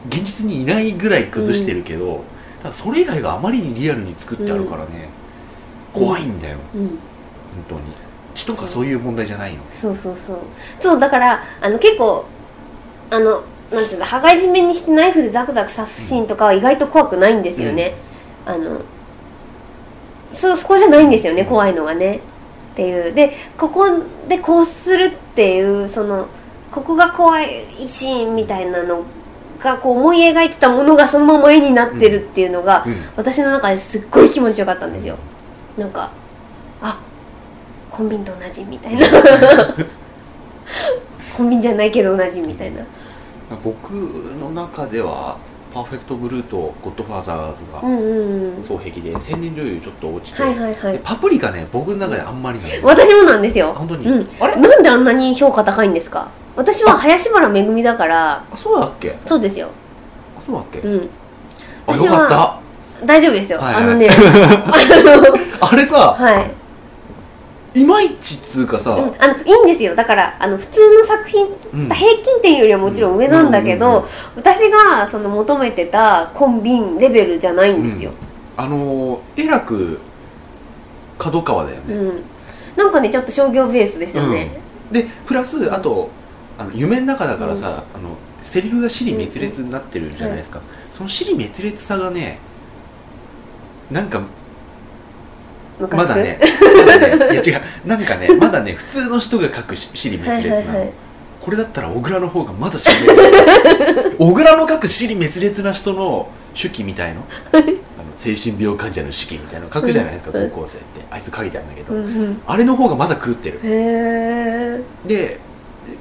[0.08, 2.24] 現実にいないぐらい崩してるけど、
[2.64, 5.10] ただそれ以外があまりにリアルに作ってあるからね、
[5.92, 6.58] 怖いんだよ。
[6.74, 6.88] うん。
[6.88, 6.98] 本
[7.68, 7.82] 当に。
[8.34, 9.60] 血とかそういう問題じゃないの。
[9.74, 10.38] そうそうそう。
[10.80, 12.24] そうだからあの結構
[13.10, 17.94] あのなんつうんだ羽交い締めにしてナイフでザクザク刺すシーンとかは意外と怖くないんですよね、
[18.46, 18.82] あの
[20.34, 22.22] そうそこじゃないんですよね怖いのがね。
[22.74, 23.14] っていう。
[23.14, 23.86] でここ
[24.28, 26.28] でこうするっていうその
[26.72, 29.04] ここが怖いシーンみたいなの
[29.60, 32.96] がこう思い描いてたものがそのまま絵になってるっていうのが、うん。
[33.18, 35.18] 私の中ですっごい気持ちよかったんですよ。
[35.78, 36.12] なんか
[36.82, 37.00] あ
[37.92, 39.06] コンビニと同じみたいな。
[41.36, 42.86] コンビニじゃないけど同じみたいな
[43.64, 45.38] 僕の中では
[45.74, 47.80] パーフェクトブルーとゴッドファーザーズが
[48.62, 50.94] 双璧で千年女優ちょっと落ちて、はいはいはい。
[50.94, 53.70] でパプリカね僕の中であんまりなんだよ私もなんですよ。
[53.70, 54.28] あ本当に、うん。
[54.40, 54.56] あれ？
[54.58, 56.30] なんであんなに評価高いんですか？
[56.56, 58.44] 私は林原めぐみだから。
[58.52, 59.16] あそうだっけ？
[59.26, 59.70] そうですよ。
[60.38, 61.10] あそうだっけ、うん。
[61.88, 63.06] あよかった。
[63.06, 63.84] 大丈夫ですよ、はいはい。
[63.84, 64.10] あのね
[65.62, 66.52] あれさはい、
[67.74, 69.96] いまいちっつうかさ、うん、あのいいんですよ。
[69.96, 71.90] だからあの普通の作品うん。
[71.90, 78.12] 平均点よりはもちろん上なんだけど、うんうんうん私がその求めてたコンビンレベルじゃないんですよ、
[78.56, 80.00] あのーえらく
[81.18, 82.24] 角川だよね、うん。
[82.78, 84.52] なんかねちょっと商業ベースですよね、
[84.92, 86.10] でプラスあと
[86.58, 92.40] あの夢の中だからさ、あのセリフが尻滅裂になってるじゃないですか、その尻滅裂さがね
[93.92, 94.22] なんか
[95.88, 96.40] まだね。
[96.76, 97.34] まだね。
[97.34, 97.88] いや違う。
[97.88, 100.94] なんかね まだね普通の人が書くし尻はい滅裂なの、はいはい
[101.42, 104.16] これだったら小倉の方がまだ尻滅裂。
[104.20, 107.22] 小倉の書く尻滅裂な人の手記みたいの？
[107.52, 107.64] あの
[108.20, 111.02] 精神病患者の手記みたいなの書くじゃないですか、うん高校生って。
[111.10, 112.42] あいつ書いてあるんだけど、うんうん。
[112.46, 113.60] あれの方がまだ狂ってる。
[113.64, 115.40] でで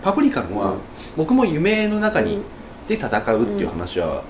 [0.03, 0.79] パプリカのは、うん。
[1.17, 2.43] 僕も夢の中にうん。
[2.87, 4.23] で戦うっていう話は、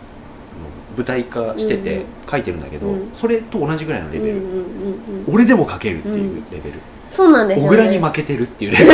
[0.97, 2.05] 舞台化しててうん。
[2.31, 3.11] 書いてるんだけど、うん。
[3.15, 5.35] それと同じぐらいのレベル、うんうんうんうん。
[5.35, 6.43] 俺でも書けるっていう。
[6.51, 6.79] レベル、
[7.11, 8.85] そうなんです小倉に負けてるっていうレベ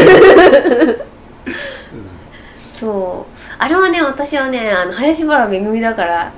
[0.92, 1.06] ル、
[2.74, 3.36] そう。
[3.58, 6.32] あれはね私はねあの林原めぐみだから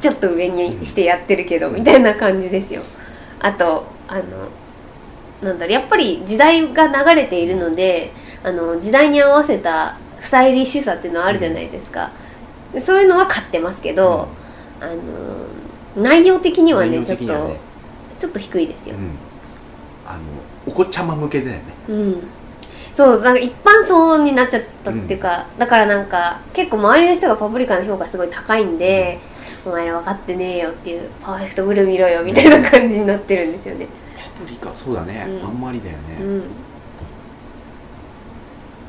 [0.00, 2.82] ちょっと上にしてやってるけど、みたいな感じですよ。
[3.40, 4.22] あとあの
[5.42, 8.10] なんだろうやっぱり時代が流れているので
[8.42, 12.10] あの時代に合わせたスタイリッシュさっていうのはあるじゃないですか、
[12.78, 14.28] そういうのは買ってますけど、
[14.84, 14.94] あ
[15.96, 17.56] の内容的にはね内ちょっと
[18.18, 18.96] ちょっと低いですよ。
[18.96, 19.10] う、ん、
[20.06, 20.20] あの
[20.66, 21.62] お子ちゃま向けだよね。
[21.88, 22.22] うん、
[22.94, 29.18] そうなんか一般層になっちゃったっていうか、だからなんか結構周りの人がパプリカの評価すごい高いんで、
[29.66, 33.86] お前ら分かってねえよっていうパーフェクトブルー見ろよみたいな感じになってるんですよね。
[34.16, 35.46] パプリカそうだね、うん。
[35.46, 36.42] あんまりだよね、うん、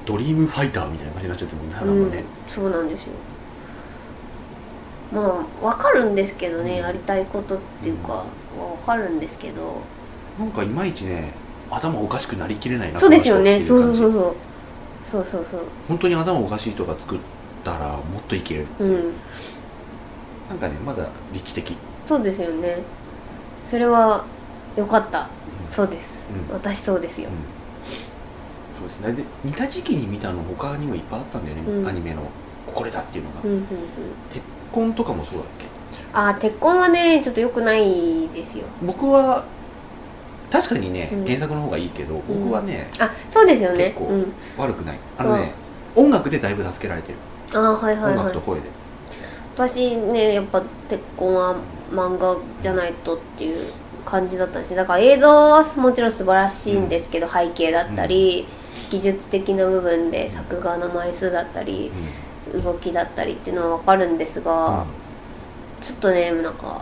[0.06, 2.12] ドリームファイターみたいな感じになっちゃってるもんね花うん。
[2.48, 3.14] そうなんですよ
[5.12, 8.26] まあ分かるんですけどねやりたいことっていうかは
[8.82, 9.82] 分かるんですけど。
[10.38, 11.32] なんかいまいちね
[11.70, 13.60] 頭おかしくなりきれないなそうですよね。
[13.60, 14.36] こそうそうそうそう。
[15.06, 15.62] そうそうそう。
[15.88, 17.20] 本当に頭おかしい人が作っ
[17.64, 18.86] たらもっといけるう。
[18.86, 19.14] ん。
[20.50, 21.76] なんかねまだ理知的、
[22.08, 22.84] そうですよね。
[23.66, 24.26] それは
[24.76, 25.30] よかった。
[25.70, 26.20] そうです。
[26.30, 26.56] うん。
[26.56, 27.30] 私そうですよ。
[28.78, 29.14] そうですね。
[29.14, 31.88] で似た時期に見たの他にもいっぱいあったんだよね、うん。
[31.88, 32.22] アニメの
[32.66, 33.68] これだっていうのが、うんうんうん。
[34.30, 34.44] 鉄
[34.76, 35.66] 痕とかもそうだっけ？
[36.14, 38.66] あー鉄痕はねちょっと良くないですよ。
[38.82, 39.44] 僕は
[40.52, 41.26] 確かにね、うん。
[41.26, 43.94] 原作の方がいいけど僕はね、あそうですよね。
[43.96, 44.34] 結構うん。
[44.58, 44.98] 悪くない。
[45.18, 45.52] あのね
[45.96, 47.18] 音楽でだいぶ助けられてる、
[47.54, 48.18] あーはいはいはい。
[48.18, 48.70] 音楽と声で。
[49.56, 51.56] 私ねやっぱ鉄痕は
[51.90, 53.58] 漫画じゃないとっていう
[54.06, 54.72] 感じだったんです。
[54.72, 58.46] よだから映像はもちろん素晴らしいんですけど、背景だったり、
[58.90, 61.92] 技術的な部分で作画の枚数だったり
[62.62, 64.86] 動きだったりっていうのは分かるんですが、
[65.82, 66.82] ちょっとねなんか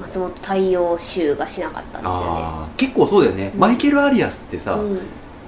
[0.00, 2.72] 松本太陽集がしなかったんですよね。
[2.76, 3.60] 結構そうだよね、うん。
[3.60, 4.98] マイケル・アリアスってさ、うん、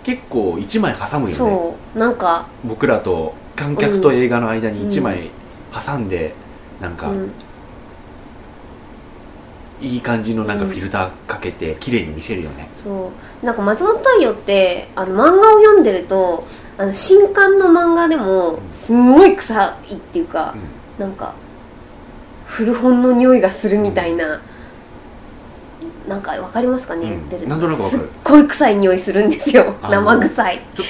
[0.02, 1.34] 結構1枚挟むよね。
[1.34, 1.98] そう。
[1.98, 5.30] なんか、僕らと観客と映画の間に1枚
[5.72, 6.34] 挟んで、
[6.80, 7.30] なんか、うん、
[9.80, 13.10] いい感じのなんかフィルターかけて綺麗に見せるよね、そ
[13.42, 13.46] う。
[13.46, 20.54] なんか松本太陽ってあの漫画を読んでるとあの新刊の漫画でもすんごい臭いっていうか、
[20.98, 21.34] なんか
[22.46, 24.40] 古本の匂いがするみたいな、
[26.08, 27.10] なんかわかりますかね、うん。
[27.10, 27.48] 言ってる。
[27.48, 28.02] なんとなくわかる。
[28.02, 29.74] すっごい臭い匂いするんですよ。
[29.82, 30.60] 生臭い。
[30.74, 30.86] ちょっ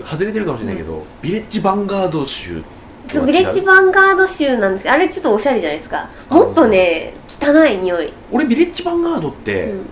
[0.00, 3.12] と外れてるかもしれないけど、ビレッジヴァンガード州とは違う。
[3.12, 6.08] そうビレッジヴァンガード州なんですけどあれちょっとおしゃれじゃないですか。
[6.30, 9.86] もっとね汚い匂い、俺ビレッジヴァンガードって、うん、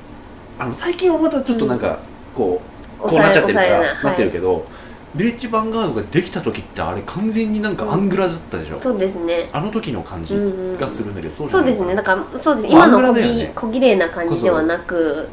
[0.59, 1.99] あの最近はまたちょっとなんか
[2.35, 2.63] こ
[2.99, 4.67] う、こうなっちゃってるからなってるけど、
[5.15, 9.51] ビレッジヴァンガードができた時ってあれ完全になんかアングラだったでしょ、そうですね。
[9.53, 10.35] あの時の感じ
[10.81, 11.95] がするんだけど、そうですね。
[11.95, 12.67] だからそうです。
[12.69, 13.53] 今の小ね。
[13.55, 15.29] 小綺麗な感じではなく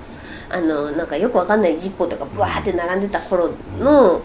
[0.50, 4.22] あのなんかよくわかんないジッポーとかブワーって並んでた頃の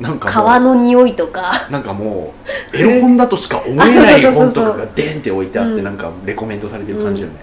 [0.00, 1.52] なんかもう革の匂いとか。
[1.70, 2.34] なんかも
[2.74, 5.84] うエロ本だとしか思えない本とかがデンって置いてあって、うん。
[5.84, 7.36] なんかレコメンドされてる感じよね、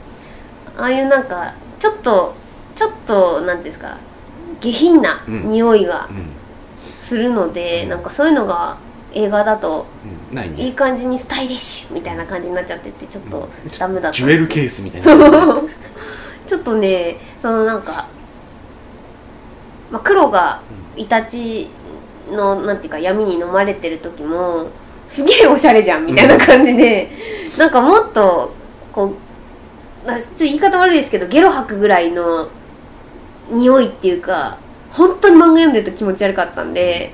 [0.78, 2.36] ああいうなんかちょっと
[2.76, 3.98] ちょっとなんていうんですか？
[4.60, 5.50] 下品なうん。
[5.50, 6.39] 匂いがうん
[7.10, 7.90] するので、うん。
[7.90, 8.78] なんかそういうのが
[9.14, 9.88] 映画だと
[10.32, 10.36] うん。
[10.36, 13.50] ないい感じにスタイリッシュみたいな感じになっちゃっててちょっとうん。
[13.80, 15.08] ダメだったジュエルケースみたいな。
[16.48, 18.08] ちょっとねそのなんか、
[19.92, 20.62] まあ、黒が
[20.96, 21.70] イタチ
[22.32, 24.68] のなんていうか闇に飲まれてる時も
[25.08, 27.10] すげえおしゃれじゃんみたいな感じで、
[27.58, 28.54] なんかもっと
[28.92, 29.14] こ
[30.08, 32.50] うあちょっと言い方悪いですけどゲロ吐くぐらいの
[33.52, 34.58] 匂いっていうか
[34.92, 37.12] 本当に漫画読んでると気持ち悪かったんで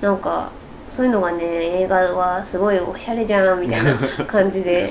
[0.00, 0.50] なんか
[0.90, 1.44] そういうのがね
[1.82, 3.94] 映画はすごいおしゃれじゃんみたいな
[4.26, 4.90] 感じで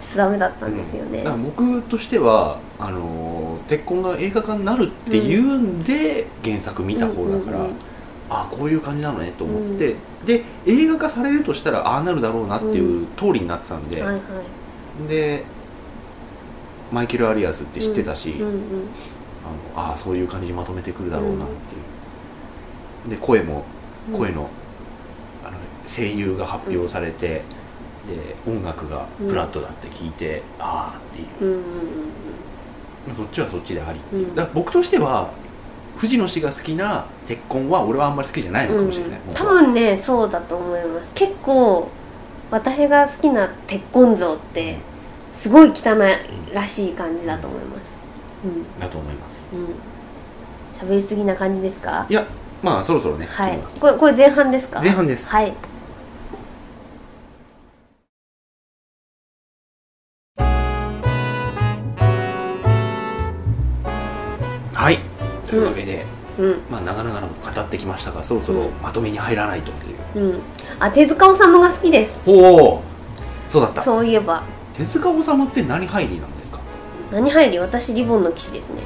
[0.00, 1.18] ちょっとダメだったんですよね。
[1.18, 7.74] だから僕としてはあのー鉄痕が映画化になるっていうんで原作見た方だから、うんうんうん
[8.32, 15.08] ああこういう感じなのねと思って、で映画化されるとしたらああなるだろうなっていう通りになってたんで、はいはい。
[15.08, 15.42] で
[16.92, 18.54] マイケル・アリアスって知ってたし、うんうん
[19.74, 23.64] あのああそういう感じにまとめてくるだろうなっていう、で声も
[24.10, 24.18] うん。
[24.18, 24.48] 声の,、
[25.44, 27.42] あの声優が発表されて、
[28.08, 31.52] で音楽がフラットだって聞いて、ああっていう。
[31.52, 31.64] うんうんうん
[33.06, 34.34] まあそっちはそっちでありっていう、うん。
[34.34, 35.30] だから僕としては
[35.96, 41.10] 藤野氏が好きな鉄痕は俺はあんまり好きじゃないのかもしれない、うん、多分ねそうだと思います。
[41.14, 41.88] 結構
[42.50, 44.76] 私が好きな鉄痕像って
[45.32, 47.80] すごい汚いらしい感じだと思います。
[48.80, 49.58] だと思いますうん。
[49.60, 49.66] うん
[50.72, 52.06] 喋りすぎな感じですか？
[52.08, 52.24] いや
[52.62, 53.58] まあそろそろねはい。
[53.78, 54.80] これこれ前半ですか？
[54.80, 55.28] 前半です。
[55.28, 55.52] はい。
[64.72, 64.98] はい。
[65.46, 66.06] というわけで、
[66.38, 66.60] うん。
[66.70, 69.72] まあ長々と語ってきましたがそろそろまとめに入らないと
[70.16, 70.40] いう、うん。
[70.78, 72.30] あ手塚治虫が好きです。
[72.30, 72.82] おお
[73.48, 73.82] そうだった。
[73.82, 74.44] そういえば。
[74.72, 76.58] 手塚治虫って何入りなんですか、
[77.10, 77.58] 何入り？
[77.58, 78.80] 私リボンの騎士ですね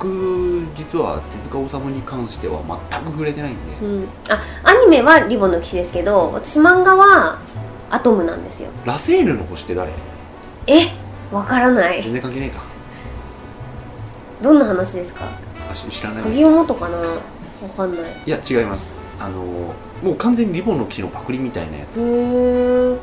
[0.00, 4.08] 僕実は手塚治虫に関しては全く触れてないんで、うん。
[4.28, 7.40] あアニメはリボンの騎士ですけど私漫画は
[7.90, 8.70] アトムなんですよ。
[8.84, 9.90] ラセールの星って誰？
[10.68, 10.74] え？
[11.32, 12.00] わからない。
[12.02, 12.62] 全然関係ないか。
[14.40, 15.24] どんな話ですか？
[15.68, 16.22] あし知らない。
[16.22, 16.98] 鍵を元かな？
[16.98, 17.18] わ
[17.76, 18.12] かんない。
[18.24, 18.94] いや違います。
[19.18, 22.00] あのもう完全にリボンの騎士のパクリみたいなやつ。
[22.00, 22.98] うーん。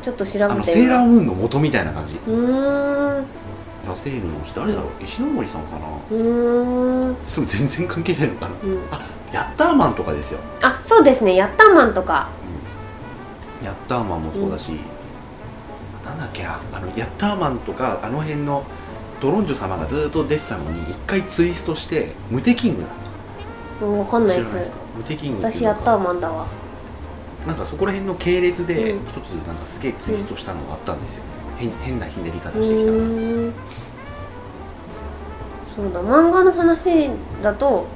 [0.00, 2.16] ちょっと調べてあのセーラームーンの元みたいな感じ。
[2.16, 3.26] うーん
[3.86, 4.90] ラセールの星誰だろう？
[5.02, 5.86] 石ノ森さんかな？
[6.10, 7.14] うーん。
[7.14, 8.54] でも全然関係ないのかな？
[8.62, 8.78] うん。
[8.90, 9.00] あ
[9.32, 11.34] ヤッターマンとかですよ、あそうですね。
[11.34, 12.28] ヤッターマンとか。
[13.64, 14.72] ヤッターマンもそうだし、
[16.04, 16.60] なんだっけな？
[16.72, 18.64] あのヤッターマンとかあの辺の
[19.20, 22.88] ドロンジョ様がずっと出てたのに一回ツイストしてムテキングだ。
[23.82, 26.46] うんわかんないですムテキング私ヤッターマンだわ。
[27.44, 29.06] なんかそこら辺の系列でうん。
[29.08, 31.24] 一つなんかすげえツイストしたのがあったんですよ、
[31.70, 32.90] 変変なひねり方うしてきた
[35.74, 37.10] そうだ漫画の話
[37.42, 37.86] だと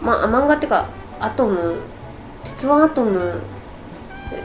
[0.00, 0.88] まあ漫画っていうか
[1.20, 1.80] アトム
[2.44, 3.40] 鉄腕アトム
[4.32, 4.42] え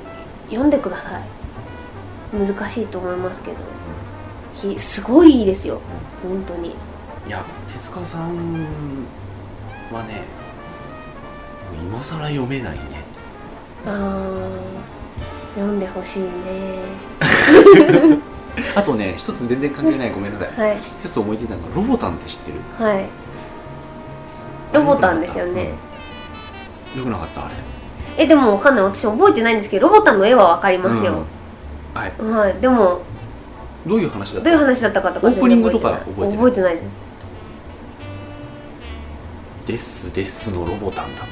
[0.50, 1.22] 読んでください。
[2.36, 3.58] 難しいと思いますけど。
[4.54, 5.82] ひすごいいいですよ。
[6.24, 6.70] 本当に。
[6.70, 9.06] いや手塚さん
[9.92, 10.24] はね
[11.82, 12.80] 今更読めないね。
[13.86, 14.83] あー
[15.56, 16.30] 読んでほしいね。
[18.76, 20.60] あとね一つ全然関係ないごめんなさい。
[20.60, 20.78] はい。
[21.00, 22.60] 一つ思いついたのがロボタンって知ってる？
[22.78, 23.06] はい。
[24.74, 25.72] ロボタンですよね、
[26.96, 27.00] うん。
[27.00, 27.56] よくなかったあれ。
[28.18, 28.84] えでもわかんない。
[28.84, 31.26] 私覚えてないんですけどロボタンの絵はわかりますよ、うん。
[32.00, 32.14] はい。
[32.46, 32.54] はい。
[32.62, 33.02] でも
[33.88, 34.50] どういう話だった？
[34.50, 36.38] どういう話だったかとかオープニングとか覚えてない？
[36.38, 36.94] 覚えてないです。
[39.66, 41.24] ですですのロボタンだ。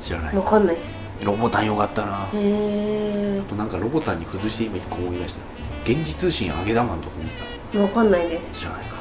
[0.00, 0.36] 知らない。
[0.36, 2.24] わかんないですロボタンよかったな。
[2.24, 5.40] あへとなんかロボタンに付随して今一個思い出した。
[5.84, 7.32] 現実通信揚げ玉とか見て
[7.74, 8.96] えわかんないでた知らないか。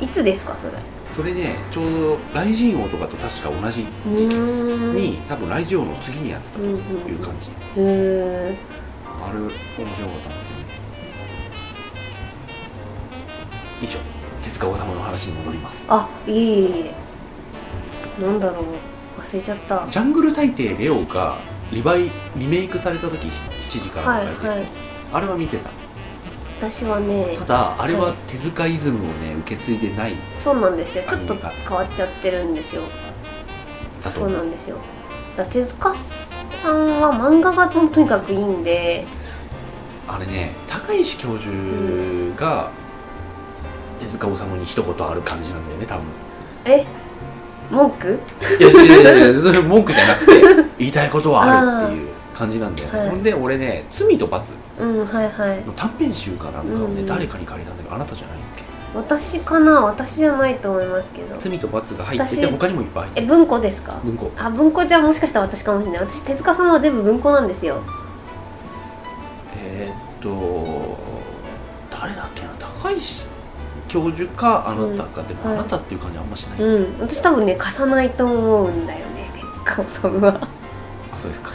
[0.00, 0.74] すいつですかそれ？
[1.10, 3.84] それねちょうど雷神王とかと確か同じう
[4.16, 6.78] 時期に多分雷神王の次にやってたという
[7.18, 8.56] 感じ、へえ
[9.06, 9.50] あれ面
[9.94, 10.64] 白かったんですよね。
[13.80, 13.98] 以上
[14.42, 15.86] 手塚治虫の話に戻ります。
[15.90, 16.90] あいえい
[18.22, 18.64] なんだろう
[19.18, 19.86] 忘れちゃった。
[19.90, 21.40] ジャングル大帝レオが
[21.72, 24.66] リバイリメイクされた時7時からはいはい。
[25.12, 25.70] あれは見てた。
[26.58, 31.04] 私はねただあれは手塚イズムをね受け継いでないそうなんですよ。
[31.08, 32.82] ちょっと変わっちゃってるんですよ。
[34.02, 34.76] だとそうなんですよ。
[35.36, 39.06] だ手塚さんは漫画がとにかくいいんで。
[40.06, 41.54] あれね高石教授
[42.36, 42.70] が
[43.98, 46.04] 手塚治虫に一言ある感じなんだよね多分。
[46.66, 46.84] え？
[47.70, 48.18] 文句？
[48.58, 50.42] いやいやいやいやそれ文句じゃなくて
[50.78, 53.08] 言いたいことはあるっていう感じなんだよね、はい。
[53.10, 54.52] ほんで俺ね「罪と罰。
[54.80, 57.06] うんはいはい」の短編集かなんかをね、うん。
[57.06, 58.64] 誰かに借りたんだけどあなたじゃないっけ？
[58.92, 59.82] 私かな？
[59.82, 61.36] 私じゃないと思いますけど。
[61.38, 63.26] 罪と罰が入ってて私他にもいっぱい入ってる。
[63.26, 63.94] え文庫ですか？
[64.02, 64.30] 文庫。
[64.36, 66.00] あ文庫じゃもしかしたら私かもしれない。
[66.00, 67.76] 私手塚さんは全部文庫なんですよ。
[69.62, 70.98] えー、っと
[71.90, 72.48] 誰だっけな？
[72.82, 73.26] 高石
[73.90, 77.00] 教授かあなたか、でもはいあなたっていう感じあんましない、うん。
[77.00, 79.30] 私多分ね貸さないと思うんだよね。
[79.34, 79.40] 手
[79.74, 80.48] 塚さんは
[81.12, 81.50] あそうですか。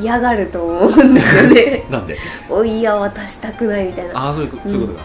[0.00, 1.84] 嫌がると思うんですよね。
[1.92, 2.18] なんで？
[2.48, 4.14] おいや渡したくないみたいな。
[4.14, 5.04] はああそういうこそういうことか、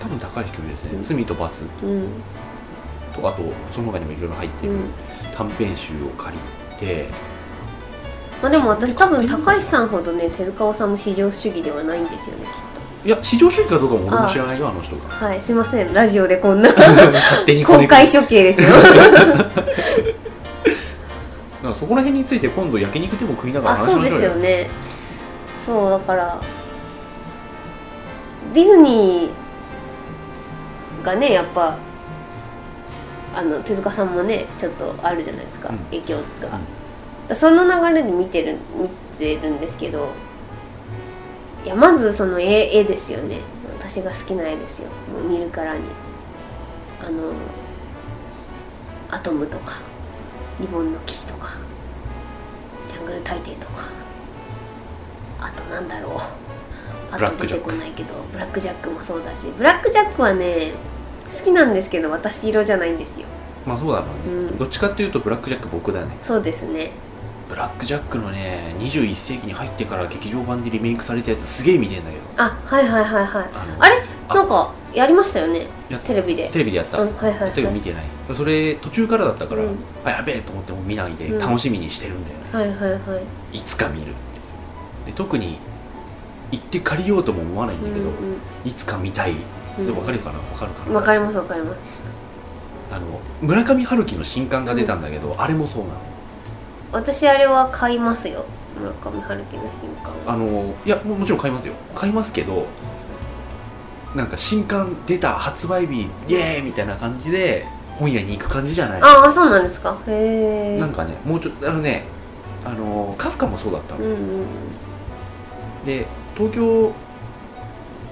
[0.00, 1.02] 多分高石教授ですね、うん。
[1.02, 1.64] 罪と罰。
[1.82, 2.08] うん。
[3.14, 4.72] とあとその他にもいろいろ入ってる。
[4.72, 4.90] うん。
[5.36, 7.06] 短編集を借りて、
[8.42, 12.50] まあでも私多分高橋さんほどね手塚治虫至上主義ではないんですよねきっ
[13.08, 15.08] いや至上主義かどうかも俺も知らないよあの人が。
[15.08, 15.94] とはいすいません。
[15.94, 18.68] ラジオでこんな 勝手に公開処刑ですよ。
[18.68, 19.58] だか
[21.62, 24.30] らそこら辺について今度焼肉でも食いながらあそうで話しましょうよ。
[24.32, 24.70] すよね。
[25.56, 26.38] そうだから
[28.52, 31.78] ディズニーがねやっぱ
[33.34, 35.78] あの手塚さんもねちょっとあるじゃないですか、うん。
[35.86, 36.60] 影響が、うん。
[37.26, 38.86] だその流れで見てる見
[39.18, 40.10] てるんですけど
[41.68, 43.40] いやまずその絵絵ですよね。
[43.78, 44.88] 私が好きな絵ですよ。
[45.12, 45.82] もう見るからに。
[47.06, 47.34] あの
[49.10, 49.74] アトムとか
[50.60, 51.48] リボンの騎士とか
[52.88, 53.82] ジャングル大帝とか
[55.40, 56.14] あとなんだろう。
[57.12, 59.48] あと出てこないけどブラックジャックもそうだし。
[59.58, 60.72] ブラックジャックはね
[61.30, 63.26] 好きなんですけど私色じゃないんですよ。
[63.66, 64.58] まあそうだろうね、うん。
[64.58, 66.16] どっちかっていうとブラックジャック僕だね。
[66.22, 66.92] そうですね
[67.48, 72.22] ブラックジャックのね21世紀に入ってから劇場版でリメイクされたやつすげえ見てんだけど。
[72.36, 73.44] あはいはいはいはい。
[73.80, 74.02] あれ？
[74.28, 75.66] あなんかやりましたよね？
[76.04, 76.48] テレビで。
[76.50, 77.50] テレビでやった、うんはいはいはい。
[77.50, 78.04] だけど見てない。
[78.34, 79.76] それ途中からだったから、うん。
[80.04, 81.38] あやべえと思っても見ないでうん。
[81.38, 83.20] 楽しみにしてるんだよね、はいはいは
[83.52, 83.56] い。
[83.56, 84.12] いつか見るって。
[85.06, 85.58] で特に
[86.52, 88.12] 行って借りようとも思わないんだけど、うん
[88.64, 89.32] いつか見たい。
[89.78, 89.86] うん。
[89.86, 90.38] で分かるかな？
[90.38, 90.94] 分かるかな？
[90.94, 91.78] わかりますわかります。
[92.90, 96.00] あの村上春樹の新刊が出たんだけど、あれもそうなの
[96.92, 98.44] 私あれは買いますよ。
[98.78, 100.12] 村上春樹の新刊。
[100.26, 101.74] あのいやももちろん買いますよ。
[101.94, 102.66] 買いますけど
[104.14, 107.66] なんか新刊出た発売日イエーイみたいな感じで
[107.98, 109.02] 本屋に行く感じじゃない。
[109.02, 109.98] ああそうなんですか。
[110.06, 112.04] へえなんかねもうちょっとあのね
[112.64, 114.44] あのカフカもそうだったの、うんうん。
[115.84, 116.92] で東京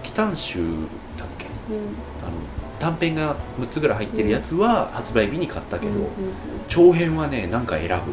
[0.02, 0.58] 奇譚集
[1.16, 1.46] だっけ？
[1.46, 1.52] うん。
[2.22, 2.32] あの
[2.78, 6.08] 短編が6つぐらい入ってるやつは発売日に買ったけど、うんうん。
[6.68, 8.12] 長編はねなんか選ぶ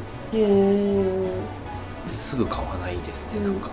[2.19, 3.55] すぐ買わないですね、うんなん。
[3.61, 3.69] か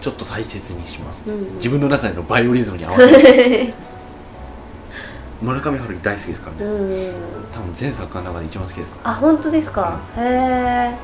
[0.00, 1.54] ちょっと大切にしますね、えうん。
[1.56, 3.72] 自分の中でのバイオリズムに合わせて。
[5.42, 7.14] 村上春樹大好きですからね、うん
[7.52, 9.10] 多分全作家の中で一番好きですから。
[9.10, 9.98] あ本当ですか？
[10.16, 10.94] へえ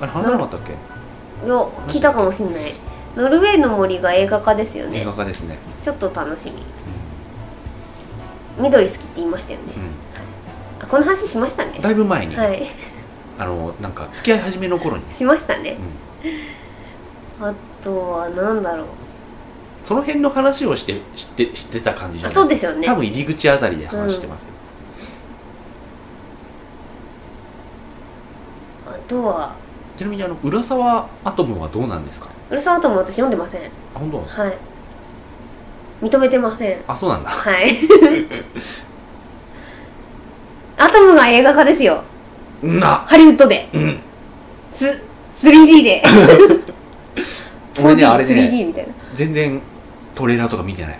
[0.00, 1.54] あれ話さなかったっけ、いや
[1.88, 2.74] 聞いたかもしんない。
[3.16, 6.62] ノルウェーの森が映画化ですよ映ね画化ですね、ちょっと楽しみ。
[8.58, 9.64] 緑好きって言いましたよね。
[9.76, 9.82] うん。
[10.84, 11.78] あこの話しましたね。
[11.80, 12.68] だいぶ前に、はい
[13.38, 15.76] あのなんか付き合い始めの頃に、しましたね。
[17.40, 17.46] うん。
[17.46, 18.86] あとはなんだろう。
[19.82, 22.86] その辺の話をして知って知ってた感じじゃあないそうですよね。
[22.86, 24.52] 多分入り口あたりで話してますよ、
[28.86, 29.52] あとは。
[29.96, 32.28] ちなみにあの浦沢アトムはどうなんですか？
[32.50, 33.60] うるさとも私読んでません。
[33.94, 34.56] あ本当はい。
[36.02, 36.80] 認めてません。
[36.86, 37.30] あそうなんだ。
[37.30, 37.70] はい。
[40.76, 42.02] アトムが映画化ですよ
[42.62, 43.04] な。
[43.06, 43.68] ハリウッドで。
[43.72, 43.98] うん。
[44.70, 45.02] す
[45.34, 46.02] 3D で。
[47.82, 48.92] 俺ねあれ 3D ねみたいな。
[49.14, 49.60] 全然
[50.14, 50.98] トレーラーとか見てない。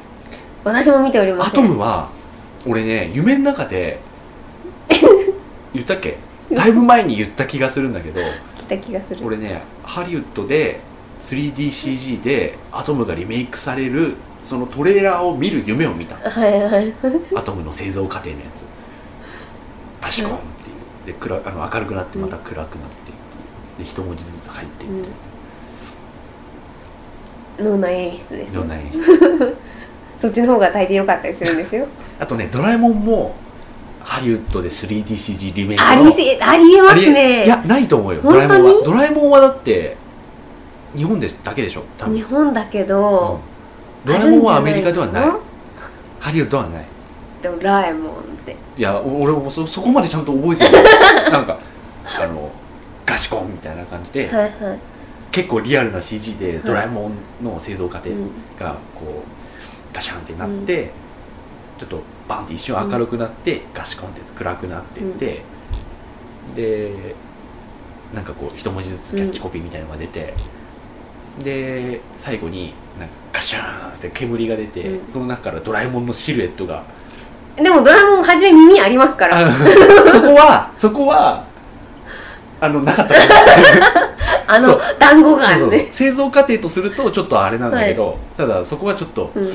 [0.65, 2.09] 私も見ておりまアせんトムは
[2.67, 4.01] 俺ね夢の中で
[5.75, 6.17] 言ったっけ？
[6.53, 8.21] だいぶ前に言った気がするんだけど
[8.59, 9.21] 来た気がする。
[9.25, 10.81] 俺ねハリウッドで
[11.21, 16.17] 3DCG でアトムがリメイクされるそのトレーラーを見る夢を見た。
[16.29, 16.93] はいはい。
[17.35, 18.65] アトムの製造過程のやつ。
[20.03, 20.54] バシコンっていう
[21.05, 23.79] で暗あの明るくなってまた暗くなってっていう。
[23.79, 25.11] で一文字ずつ入っていって、
[27.63, 29.57] うん、脳内演出ですいろんな演出。
[30.19, 31.87] そっちの方が大抵良かったりするんですよ。
[32.19, 33.35] あとねドラえもんも
[34.01, 37.45] ハリウッドで 3DCG リメイクのありせありえますね。
[37.45, 38.21] いやないと思うよ。
[38.23, 38.83] ドラえもんは。
[38.85, 39.97] ドラえもんはだって
[40.95, 42.15] 日本でだけでしょ多分。
[42.15, 43.41] 日本だけど、
[44.05, 45.29] ドラえもんはアメリカではない。
[46.21, 46.85] ハリウッドはない。
[47.43, 48.24] ドラえもん
[48.77, 50.83] いやお俺もそそこまでちゃんと覚えてる
[51.31, 51.59] なんか
[52.21, 52.51] あの
[53.07, 54.51] ガシコンみたいな感じで、はいはい。
[55.31, 56.59] 結構リアルな CG でい。
[56.59, 60.91] ドラえもんの製造過程うんがこうガシャンってなって、
[61.79, 65.43] ちょっとバンって一瞬明るくなって、ガシコンって暗くなってって、
[66.57, 67.15] で
[68.13, 70.35] なんかこう一文字ずつキャッチコピーみたいのが出て、
[71.43, 75.13] で最後になんかガシャーンって煙が出て、うん。
[75.13, 76.85] その中からドラえもんのシルエットが
[77.57, 79.51] でもドラえもん初め耳ありますから。
[80.11, 81.45] そこはそこは
[82.61, 83.15] あのなかった。
[84.47, 85.71] あの団子がそうそう。
[85.71, 89.45] ね製造過程とするとちょっとあれなんだけど、ただそこはちょっとうん。
[89.45, 89.51] うん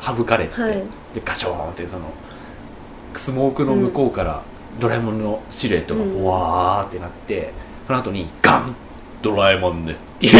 [0.00, 0.72] あの省かれてて、はい。
[1.14, 2.04] でガショーンってその
[3.14, 4.42] スモークの向こうから
[4.78, 6.24] ドラえもんのシルエットがうん。
[6.24, 7.52] わーってなって、
[7.86, 8.76] その後にガン！
[9.22, 10.34] ドラえもんねっていう。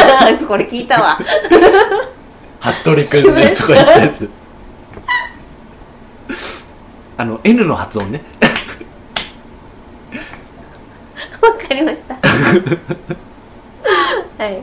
[0.48, 1.18] これ聞いたわ。
[2.60, 4.30] 服部君ねとか言ったやつ
[7.16, 8.22] あの N の発音ね。
[11.42, 12.14] わかりました。
[14.38, 14.62] はい。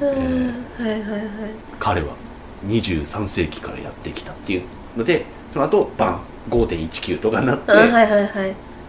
[0.00, 1.20] うんはいはいはい。
[1.78, 2.14] 彼は
[2.66, 4.62] 23世紀からやってきたっていう
[4.96, 8.22] のでその後バン5.19とかになって、あはいはいはい。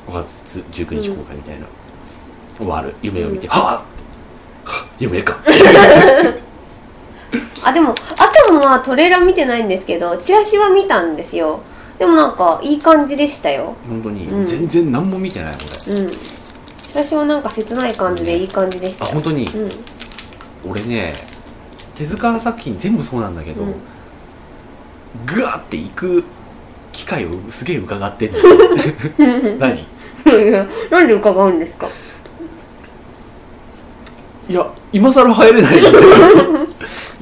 [0.08, 1.68] 5月19日公開みたいな、
[2.58, 2.96] 終わる。
[3.02, 4.04] 夢を見て、はぁって。
[4.66, 5.38] はぁ夢か
[7.64, 7.94] あでもア
[8.48, 11.62] トムはトレーラー見てないんですけどチラシは見たんですよ。
[12.00, 13.76] でもなんかいい感じでしたよ。
[13.88, 14.48] 本当に、うん。
[14.48, 15.96] 全然何も見てないこれ。
[16.02, 16.08] うん。
[16.08, 19.12] チラシはなんか切ない感じでいい感じでしたよ。
[19.12, 19.70] あ本当に、うん。
[20.72, 21.14] 俺ね
[21.96, 23.74] 手塚作品全部そうなんだけど、うん。
[25.26, 26.24] グワって行く
[26.92, 28.34] 機会をすげえ伺ってる
[29.60, 29.80] 何？
[29.80, 31.88] いやなんで伺うんですか？
[34.50, 36.12] いや今更入れないんですよ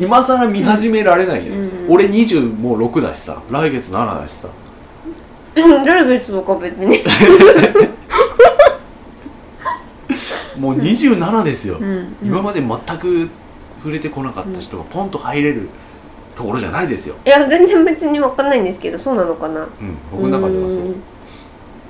[0.02, 3.42] 今更見始められないよ、うん俺20もう6だしさ。
[3.52, 4.48] 来月7だしさ。
[5.56, 7.04] うん誰がとか別に。
[10.58, 13.30] もう27ですよ、うん今まで全く
[13.80, 15.70] 触れてこなかった人がポンと入れる
[16.36, 19.62] ところじゃないですよ、いや全然別に分かんないんですけどそうなのかな。
[19.62, 19.70] うん、
[20.12, 20.80] 僕の中ではそう。
[20.80, 21.04] うん。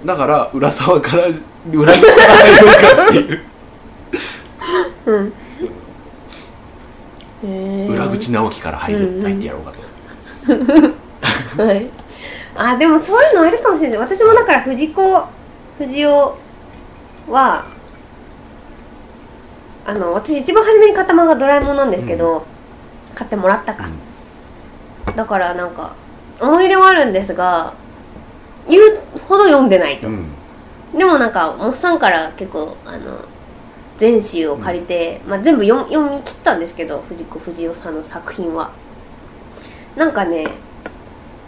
[0.05, 1.28] だから浦沢から
[1.72, 3.41] 裏口から入ろうかっていう。
[5.05, 5.34] うん
[7.43, 9.23] 裏口直樹から入る、うんうん。
[9.23, 11.63] 入ってやろうかと。
[11.63, 11.89] はい。
[12.55, 13.97] あでもそういうのあるかもしれない。
[13.97, 15.01] 私もだから藤子
[15.77, 16.09] 不二雄
[17.29, 17.65] は
[19.85, 22.45] あの私一番初めに買った漫画ドラえもんなんですけど、
[23.15, 23.89] 買ってもらったか、
[25.15, 25.95] だからなんか
[26.39, 27.73] 思い入れはあるんですが
[28.69, 28.83] 言う
[29.27, 30.27] ほど読んでないと、うん。
[30.95, 33.25] でもなんかモッサンから結構あの
[34.01, 38.71] 全集を借りて、まあ、全部読読み切ったんですけど藤子不二雄さんの作品は。
[39.95, 40.47] なんかね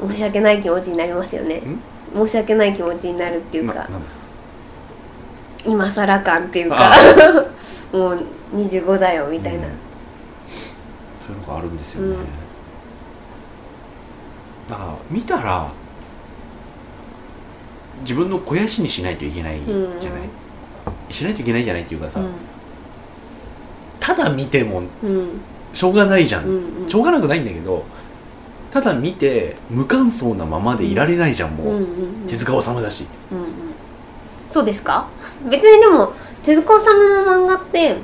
[0.08, 1.64] 申し訳ない気持ちになりますよね。
[2.14, 3.90] 申し訳ない気持ちになるっていうか
[5.66, 6.96] 今更感っていうかあ
[7.92, 8.24] もう
[8.54, 9.72] 25だよみたいな、うん。
[11.26, 12.18] そういうのがあるんですよね、うん。
[14.70, 15.72] だから見たら
[18.02, 20.30] 自分の肥やしにしないといけないじゃない、
[21.10, 22.22] しないといけないじゃないっていうかさ、
[24.00, 25.10] ただ見てもうん。
[25.10, 25.30] うん
[25.74, 26.88] しょうがないじゃん、うんうん。
[26.88, 27.84] しょうがなくないんだけど
[28.70, 31.84] ただ見て無感想なままでいられないじゃんもう、うんうんう
[32.26, 32.28] ん。
[32.28, 33.08] 手塚治虫だし。
[33.32, 33.48] うんうん。
[34.48, 35.08] そうですか？
[35.50, 36.14] 別にでも
[36.44, 37.96] 手塚治虫の漫画って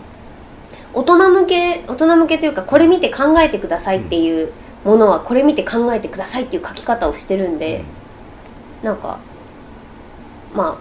[0.96, 4.52] 大人向け大人向けというかこれ見て考えてくださいっていう
[4.84, 7.84] ものはこれ見て考えてくださいっていう書き方をしてるんで、
[8.82, 9.20] なんか
[10.56, 10.78] まあ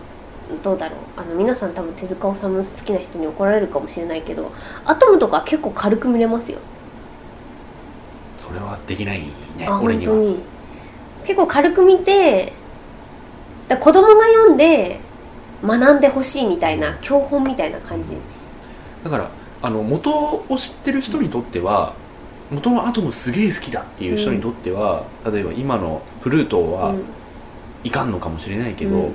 [0.63, 0.99] どうだろう。
[1.17, 4.51] あの皆さん多分手塚治虫好きな人に怒られるかもしれないけど
[4.85, 6.59] アトムとか結構軽く見れますよ。
[8.37, 9.21] それはできない
[9.57, 10.15] ねあ俺には。
[10.15, 10.41] 本当に。
[11.25, 12.53] 結構軽く見て
[13.69, 15.01] だ子供が読んで
[15.63, 18.17] 学んでほしいみたいな教本みたいな感じ。
[19.05, 19.31] だから
[19.61, 20.11] あの元
[20.49, 21.95] を知ってる人にとっては
[22.51, 27.05] 元のアトムすげえ好きだっていう人にとっては、例えば今のプルートはうん。
[27.85, 29.15] いかんのかもしれないけど、うん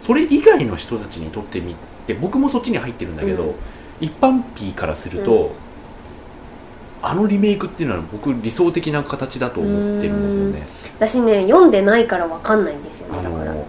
[0.00, 1.74] それ以外の人たちにとってみ
[2.06, 3.54] て僕もそっちに入ってるんだけど、うん。
[4.00, 5.52] 一般ピーからすると、
[7.02, 10.66] あのリメイクっていうのは僕理想的な形だと思ってるんですよね。
[10.96, 13.54] 私ね読んでないから分かんないんですよあねだから。
[13.54, 13.66] の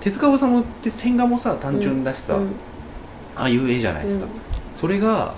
[0.00, 2.46] 手塚治虫って線画もさ単純だしさ、うん。
[3.36, 4.26] ああいう絵じゃないですか、
[4.74, 5.34] それが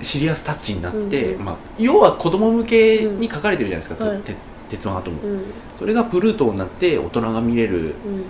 [0.00, 1.44] シリアスタッチになって、うんうん。
[1.44, 4.22] まあ、要は子供向けに描かれてるじゃないですか、はい。
[4.22, 4.34] て
[4.72, 5.34] 鉄腕アトム、うん。
[5.34, 5.44] うん
[5.78, 8.24] それがプルートになって大人が見れるうん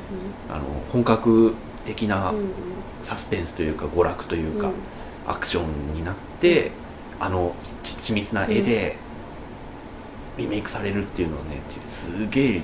[0.48, 2.32] あの本格的な
[3.02, 4.74] サスペンスというか娯楽というか、うん。
[5.24, 6.70] アクションになって
[7.18, 8.96] あのち緻密な絵で
[10.36, 12.62] リメイクされるっていうのはねすげえ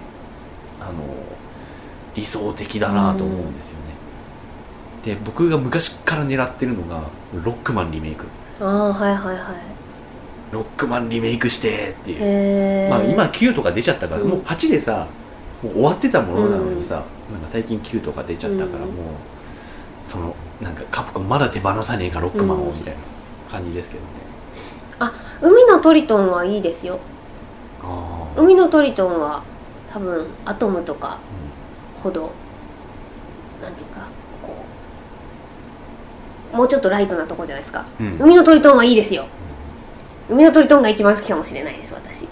[0.81, 1.03] あの
[2.15, 3.95] 理想的だなと思うんですよね、
[5.03, 7.03] で僕が昔から狙ってるのが
[7.33, 8.27] ロックマンリメイク。
[8.61, 9.78] ああはいはいはい
[10.53, 14.29] ロックマンリメイクしてっていう、まあ今9とか出ちゃったから、うん。
[14.29, 15.09] もう8でさ
[15.63, 19.05] もう終わってたものなのにさ、なんか最近9とか出ちゃったから、うんもう
[20.05, 23.01] そのなんかカプコンまだ手放さねえかロックマンをうんみたいな
[23.51, 24.09] 感じですけどね、
[25.43, 26.99] 海のトリトンはいいですよ。
[27.83, 29.43] ああ、海のトリトンは
[29.93, 31.19] 多分アトムとか
[32.03, 32.33] ほど
[33.63, 34.01] なんていうか
[34.43, 34.55] こ
[36.55, 37.85] うもうちょっとライトなとこじゃないですか。
[38.01, 38.23] うんうん。
[38.23, 39.27] 海のトリトンはいいですよ
[40.31, 42.25] 海のトリトンが一番好きかもしれないです私。
[42.25, 42.29] わ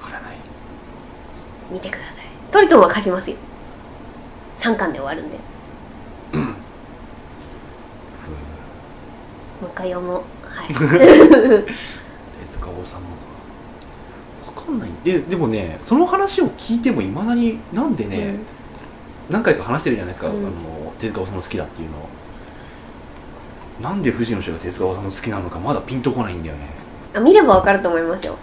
[0.00, 0.36] からない。
[1.70, 2.24] 見てください。
[2.52, 3.36] トリトンは貸しますよ。
[4.58, 5.36] 3巻で終わるんで。
[9.60, 10.22] もう一回読もう。
[10.46, 10.68] はい。
[10.70, 10.86] 手塚
[12.68, 13.00] 治虫か。
[14.46, 14.90] わかんない。
[15.02, 18.36] ででもねその話を聞いてもいまだになんでね、
[19.30, 20.36] 何回か話してるじゃないですか、うん。
[20.36, 21.96] あの手塚治虫好きだっていうの。
[21.96, 22.23] を
[23.80, 26.68] なんで藤野氏が手塚治虫好きなのかまだピンとこないんだよね。
[27.14, 28.36] あ見ればわかると思いますよ。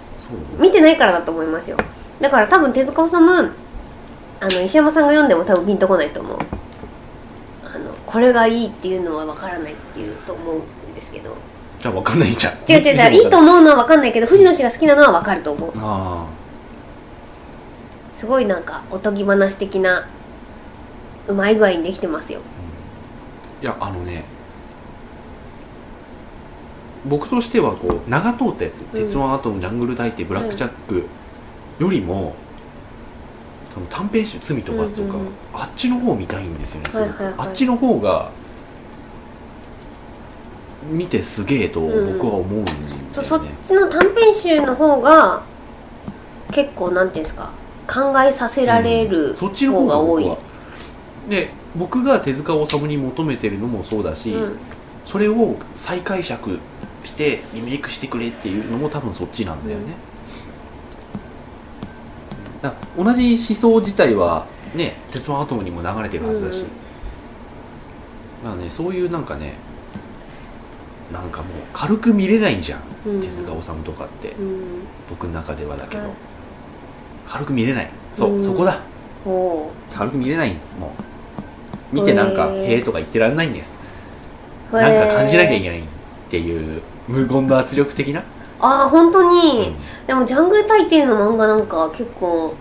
[0.60, 1.78] 見てないからだと思いますよ。
[2.20, 3.52] だから多分手塚治虫
[4.42, 6.38] あの石山さんが読んでも多分ピンとこないと思う。
[7.66, 11.36] あのこれがいいっていうのはわからないっていうと思うんですけど。
[11.80, 12.54] じゃあわかんないじゃん。
[12.70, 15.72] 違う違う違ういいと思うのはわかんないけど藤野氏が好きなのはわかると思う。
[15.78, 16.28] あ
[18.18, 20.08] すごいなんかおとぎ話的な
[21.28, 22.42] うまい具合にできてますよ。
[23.60, 24.24] あいやあのね
[27.06, 31.04] 僕としてはこう長通ったやつ「鉄腕アトム」「ジャングル大帝」「ブラック・ジャック」
[31.80, 32.36] よりも
[33.74, 35.34] その短編集「罪と罰」とか、うんうんうん。
[35.54, 37.48] あっちの方見たいんですよねすごく、はいはいはい。
[37.48, 38.32] あっちの方が
[40.92, 45.44] 見てすげえと僕は思うんだよね、そそっちの短編集の方が
[46.52, 47.52] 結構なんていうんですか
[47.88, 49.36] 考えさせられるうん。
[49.36, 50.30] そっちの方が多い。
[51.30, 54.58] で僕が手塚治虫に求めてるのもそうだし、うん。
[55.06, 56.60] それを再解釈
[57.04, 59.86] してリメイクしてくれっていうのも多分そっちなんだよね、
[62.62, 64.46] だから同じ思想自体は
[64.76, 66.68] ね鉄腕アトムにも流れてるはずだし、うん
[68.44, 69.54] だからねそういうなんかね
[71.12, 73.22] なんかもう軽く見れないんじゃん、うん。
[73.22, 74.32] 手塚治虫とかって。
[74.32, 74.88] うん。
[75.10, 76.12] 僕の中ではだけど、はい
[77.28, 77.90] 軽く見れない。
[78.14, 78.44] そう、うん。
[78.44, 78.82] そこだ。
[79.94, 80.94] 軽く見れないんですも
[81.92, 81.96] う。
[81.96, 83.76] 見てなんか「へえ」とか言ってらんないんです。
[84.72, 85.84] なんか感じなきゃいけないっ
[86.30, 88.24] ていう無言の圧力的な、
[88.60, 90.08] ああ本当に、うん。
[90.08, 92.56] でもジャングル大帝の漫画なんか結構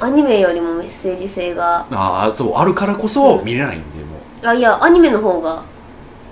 [0.00, 1.86] アニメよりもメッセージ性が。
[1.90, 4.46] ああそうあるからこそ見れないんでもう。
[4.46, 5.62] あいやアニメの方が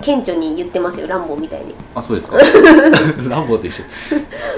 [0.01, 1.75] 顕著に言ってますよランボーみたいに。
[1.93, 2.37] あそうですか。
[3.29, 3.83] ランボーと一緒。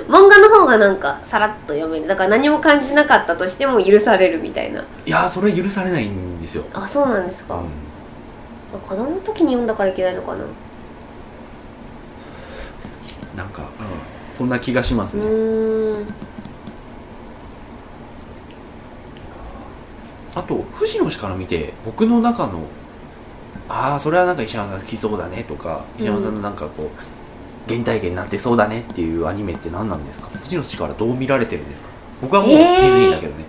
[0.08, 2.08] 漫画の方がなんかさらっと読める。
[2.08, 4.82] だから何も感じなかったとしても許されるみたいな。
[5.06, 10.44] いやーそれは許されないんですよ、あそうなんですか、うん、子供の時に読んだからいけないのかな
[13.36, 13.68] なんか、うん、
[14.36, 16.06] そんな気がしますうね、
[20.36, 22.64] あと藤野氏から見て僕の中の
[23.70, 26.90] ああそれはなんか石山さん好きそうだねとか石山さんのなんかこう、
[27.72, 30.28] 原体験になってそうだねっていうアニメって何なんですか？
[30.28, 31.90] 藤野氏からどう見られてるんですか？
[32.22, 32.80] 僕はもうデえー。
[32.80, 33.46] ィズニーだけどね、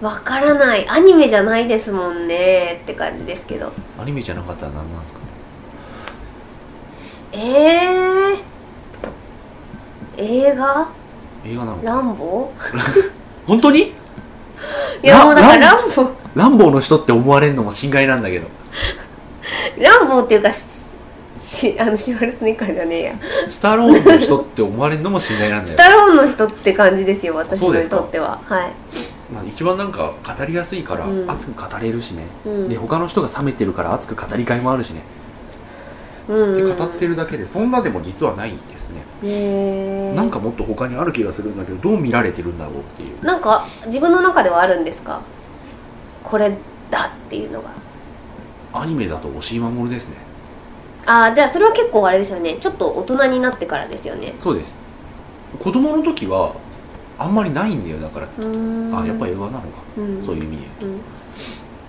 [0.00, 0.88] わからない。
[0.88, 3.72] アニメじゃないですもんねって感じですけど。
[4.00, 5.20] アニメじゃなかったら何なんですか
[7.34, 8.42] えー、
[10.16, 10.88] 映画？
[11.44, 12.50] 映画なのランボ
[13.46, 13.78] 本当に？
[15.02, 16.10] ーいやラもうだからラランボー。
[16.34, 18.46] ランボーの人って思われるのも心外なんだけど。
[19.78, 20.92] ランボーっていうかし
[21.36, 23.14] しあのシュワルツェネッカーじゃねえや。
[23.48, 28.40] スタローンの人って思われるのも心外なんだよ、スタローンの人って感じですよ私のにとっては。
[28.44, 28.72] はい、
[29.32, 31.30] まあ、一番なんか語りやすいからうん。
[31.30, 32.68] 熱く語れるしね、うん。
[32.68, 35.02] で他の人が冷めてるから熱く語りがいもあるしね、
[36.28, 36.54] うん。
[36.54, 38.81] って語ってるだけでそんなでも実はないんです
[39.22, 43.24] なんかもっと他にある気がするんだけどどう見られてるんだろうっていう。
[43.24, 45.20] なんか自分の中ではあるんですか？
[46.24, 46.50] これ
[46.90, 47.70] だっていうのが。
[48.72, 50.16] アニメだと押井守ですね。
[51.06, 52.54] ああじゃあそれは結構あれですよね。
[52.54, 54.34] ちょっと大人になってからですよね。
[54.40, 54.80] そうです。
[55.58, 56.54] 子供の時は
[57.18, 59.66] あんまりないんだよだから、あやっぱ映画なのか、
[59.96, 60.22] うん。
[60.22, 61.00] そういう意味で言ううん。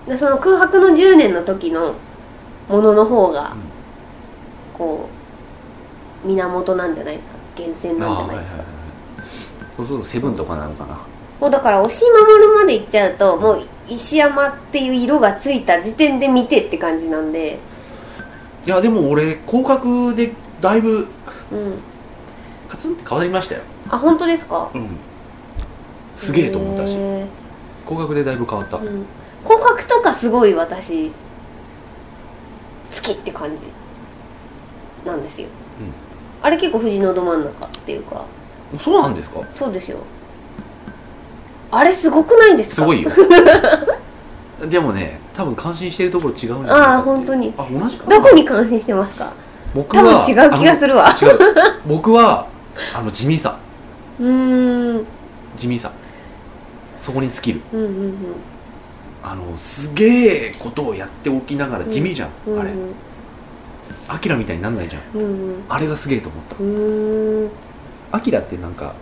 [0.06, 1.94] でその空白の10年の時の
[2.68, 3.56] ものの方が、
[4.74, 5.13] こう
[6.24, 7.22] 源なんじゃないか。
[7.56, 8.66] 源泉となんじゃないですか、はい
[9.76, 10.96] そうするとセブンとかなのかな。
[11.40, 17.58] もうだから押し守るまで行っちゃうともう石山っていう色がついた時点で見てって感じなんで。
[18.64, 21.08] いやでも俺広角でだいぶ
[21.50, 21.78] うん
[22.68, 23.62] カツンって変わりましたよ。
[23.90, 24.70] あ本当ですか？
[24.72, 24.96] うん。
[26.14, 26.94] すげえと思ったし。
[26.96, 27.26] へ
[27.84, 29.06] 広角でだいぶ変わった、ーうん、
[29.42, 31.14] 広角とかすごい私好
[33.02, 33.66] きって感じ
[35.04, 35.63] なんですよ、うん
[36.44, 38.24] あれ結構藤のど真ん中っていうか。
[38.78, 39.40] そうなんですか？
[39.54, 39.98] そうですよ。
[41.70, 42.74] あれすごくないですか？
[42.76, 43.10] すごいよ。
[44.68, 47.52] でもね多分感心してるところ違うんじゃないかああ本当に。
[47.56, 48.16] あ同じかな？
[48.16, 49.32] どこに感心してますか？
[49.74, 51.08] 僕は多分違う気がするわ。
[51.20, 51.38] 違う。
[51.86, 52.46] 僕は
[52.94, 53.56] あの地味さ。
[54.20, 55.06] うーん。
[55.56, 55.90] 地味さ。
[57.00, 57.60] そこに尽きる。
[57.72, 58.14] うんうん
[59.26, 62.60] あのすげえことをやっておきながら地味じゃん、うんうん。
[62.60, 62.70] あれ
[64.08, 65.02] アキラみたいになんないじゃん。
[65.14, 65.22] うん。
[65.22, 66.56] うんあれがすげえと思った。
[66.56, 67.50] うーん。
[68.12, 68.94] アキラってなんか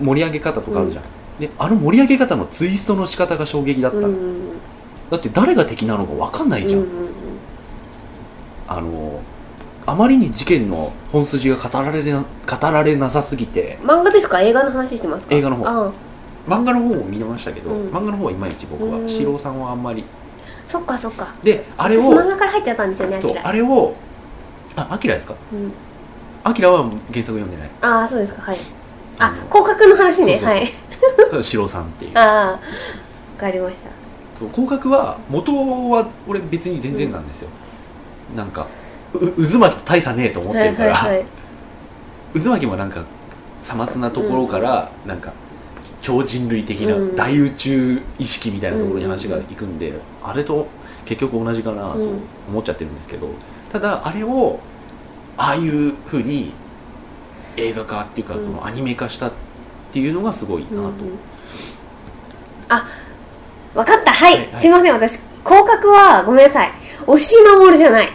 [0.00, 1.04] 盛り上げ方とかあるじゃん、
[1.38, 4.34] であの盛り上げ方のツイストの仕方が衝撃だった、うんうん。
[5.10, 7.10] だって誰が敵なのか分かんないじゃん、うんうん
[8.68, 9.20] あの
[9.86, 13.78] あまりに事件の本筋が語られな語られなさすぎて。
[13.82, 14.40] 漫画ですか？
[14.40, 15.34] 映画の話してますか？
[15.34, 15.64] 映画の方。
[16.46, 17.88] 漫画の方も見ましたけど、うん。
[17.88, 19.08] 漫画の方はいまいち僕はうん。
[19.08, 20.04] 四郎さんはあんまり。
[20.66, 21.34] そっかそっか。
[21.42, 23.96] であれを私漫画から入っちゃったんですよねあれを
[24.76, 25.34] あアキラですか？
[25.52, 25.72] うん。
[26.44, 27.70] アキラは原作読んでない。
[27.80, 28.42] ああそうですか。
[28.42, 28.56] はい。
[29.18, 30.38] ああの広角の話ね。
[30.38, 31.34] そうそうそう。
[31.34, 31.42] はい。
[31.44, 32.18] 四郎さんっていう。
[32.18, 32.60] ああわ
[33.38, 33.90] かりました。
[34.38, 35.52] そう広角は元
[35.90, 37.48] は俺別に全然なんですよ、
[38.34, 38.66] なんか
[39.12, 42.40] う渦巻きと大差ねえと思ってるから、はいはいはい。
[42.42, 43.02] 渦巻きもなんか
[43.60, 45.32] さまつなところから、なんか
[46.00, 47.16] 超人類的なうん。
[47.16, 49.92] 大宇宙意識みたいなところに話がいくんで、
[50.22, 50.66] あれと
[51.04, 53.26] 結局同じかなとうん思っちゃってるんですけど、
[53.72, 54.60] ただあれを
[55.36, 56.52] ああいうふうに
[57.56, 59.32] 映画化っていうか、うんこのアニメ化したっ
[59.92, 60.84] ていうのがすごいなと、うん。
[60.86, 60.92] うん
[62.68, 62.86] あ
[63.74, 64.12] わかった。
[64.12, 64.60] はい、はいはい。
[64.60, 64.92] すいません。
[64.92, 66.70] 私広角はごめんなさい。
[67.06, 68.08] 押し守るじゃない、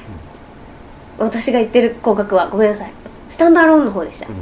[1.17, 2.91] 私が言ってる広角はごめんなさい。
[3.29, 4.35] スタンドアローンの方でした、うん。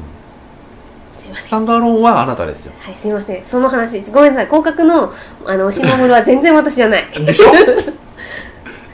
[1.18, 1.44] すいません。
[1.46, 2.74] スタンドアローンはあなたですよ。
[2.80, 3.44] はいすいません。
[3.46, 4.46] その話ごめんなさい。
[4.48, 5.14] 広角の
[5.46, 7.06] あの押し守るは全然私じゃない。
[7.26, 7.48] でしょ？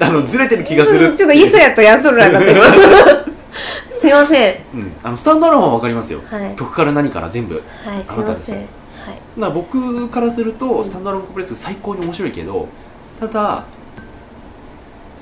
[0.01, 1.09] あのずれてる気がする。
[1.09, 2.65] うんちょっとイエソやとヤンソルラだった今
[3.99, 4.55] すいません。
[4.73, 6.21] うん、あのスタンドアローンは分かりますよ。
[6.29, 6.55] はい。
[6.55, 7.55] 曲から何から全部。
[7.83, 8.51] はいあなたです。
[8.51, 8.63] はい。
[9.37, 12.67] な僕からするとスタンドアローンコンプレックス最高に面白いけど
[13.19, 13.65] ただ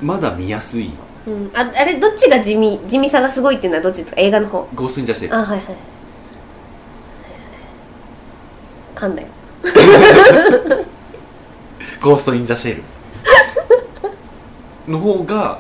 [0.02, 1.34] まだ見やすいの。
[1.34, 4.22] うん、ああれどっちが地味地味さがすごいっていうのはどっちですか？
[4.22, 4.68] 映画の方。
[4.76, 5.62] ゴースト・イン・ザ・シェルあはいはい。
[8.96, 9.28] 噛んだよ。
[12.02, 12.84] ゴースト・イン・ザ・シェル
[14.88, 15.60] の方が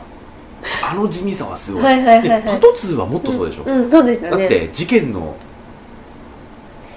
[0.84, 2.42] あの地味さはすごい,、はいはいはいはい。
[2.42, 4.38] でパト2はもっとそうでしょ、うん、うんそうでしたね。
[4.38, 5.36] だって事件の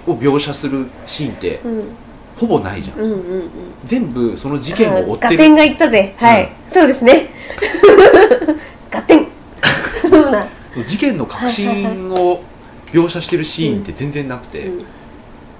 [0.07, 1.83] を描写するシーンってうん。
[2.37, 2.99] ほぼないじゃん。
[2.99, 3.49] うんうんうん。
[3.83, 5.37] 全部その事件を追ってる。
[5.37, 6.15] ガテンが言ったぜ。
[6.17, 7.27] はい、そうですね。
[8.89, 9.27] ガテン
[10.01, 10.47] そうだ。
[10.87, 12.41] 事件の核心を
[12.87, 14.85] 描写してるシーンって全然なくて、うん。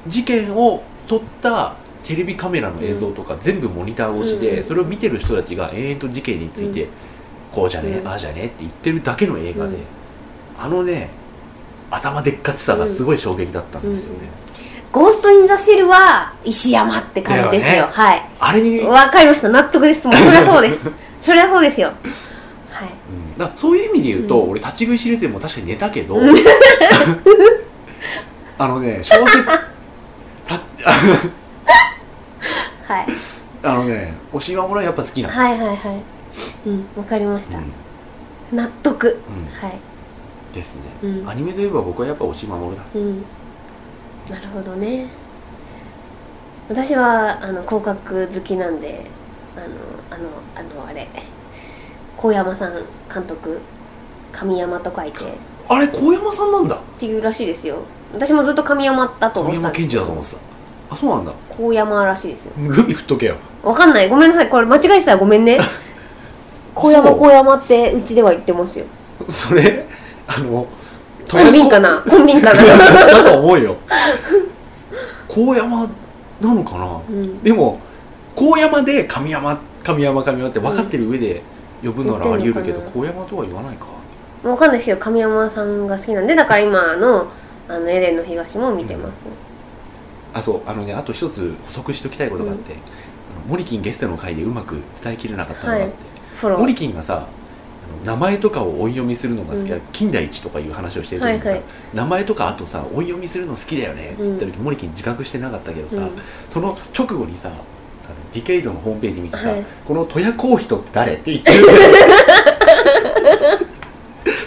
[0.08, 4.64] 事件を撮ったテレビカメラの映像とか全部モニター越しで、うん。
[4.64, 6.90] それを見てる人たちが延々と事件について、うん。
[7.54, 8.08] こうじゃね、うん。
[8.08, 9.82] ああじゃねって言ってるだけの映画で、うん。
[10.60, 11.10] あのね
[11.90, 14.30] 頭でっかちさがすごい衝撃だったんですよね、
[14.92, 17.88] ゴースト・イン・ザ・シルは石山って感じですよ。
[17.88, 17.92] ね。
[17.92, 18.30] はい。
[18.40, 19.50] あれに、うんわかりました。
[19.50, 20.08] 納得です。
[20.08, 20.92] もうそりゃそうです。
[21.22, 21.88] そりゃそうですよ。
[22.72, 22.90] はい。
[23.38, 24.52] だからそういう意味で言うと、うん。
[24.52, 26.34] 俺立ち食いシリーズでも確かに寝たけど、うん。
[28.58, 29.60] あのね小説た
[32.88, 33.08] はい。
[33.64, 36.04] あのね押し守はやっぱ好きなの、はいはいはい。
[36.66, 38.58] うんわかりました、うん。
[38.58, 39.08] 納得。
[39.08, 39.46] うん。
[39.70, 39.80] はい。
[40.54, 41.30] ですね、うん。
[41.30, 42.84] アニメといえば僕はやっぱ押し守だ。
[42.96, 43.26] うん。
[44.30, 45.08] なるほどね。
[46.70, 49.06] 私はあの広角好きなんで
[49.58, 49.66] あの
[50.10, 51.08] あのあのあれ。
[52.18, 52.74] 高山さん
[53.12, 53.60] 監督
[54.32, 55.26] 神山と書いて。
[55.26, 55.28] っ
[55.70, 56.78] あれ高山さんなんだ。
[57.00, 57.78] ていうらしいですよ。
[58.14, 60.38] 私もずっと神山だと思ってたんです二だと思ってた
[60.92, 61.34] あそうなんだ。
[61.50, 62.52] 高山らしいですよ。
[62.58, 63.38] ルビ振っとけよ。
[63.64, 64.10] わかんない。
[64.10, 64.50] ごめんなさい。
[64.50, 65.58] これ間違えてたらごめんね。
[66.76, 68.86] 高山そう高山ってうちでは言ってますよ。
[69.30, 69.86] それ？
[70.28, 70.68] あの
[71.30, 72.04] コンビンかな？
[72.08, 72.62] コンビンかな？
[73.08, 73.78] だと思うよ。
[75.30, 75.90] 高山
[76.42, 77.00] なのかな？
[77.10, 77.42] うん。
[77.42, 77.80] でも
[78.36, 81.42] 高山で神山神山神山って分かってる上で
[81.84, 83.88] 呼ぶならあり得るけど、言って高山とは言わないか。
[84.44, 87.28] わかんないですけど神山さんが好きなんでだから今の
[87.70, 89.24] あのエデンの東も見てます、
[90.34, 95.96] あそうあのねあと一つ補足しておきたいことがあって、あのモリキンゲストの回でうまく伝えきれなかったのがあって、
[96.36, 96.60] フォロー。
[96.60, 97.28] モリキンがさ
[98.06, 99.82] 名前とかを音読みするのが好きだ、うん。
[99.92, 101.64] 金田一とかいう話をしてる時にさ、はいはい。
[101.94, 106.12] 名前とかあとさ音読みするの好きだよねって言った時、モリキン自覚してなかったけどさ、うん。
[106.50, 107.52] その直後にさ
[108.34, 109.66] ディケイドのホームページ見てさ、はい。
[109.86, 111.58] この戸谷公人って誰って言ってる。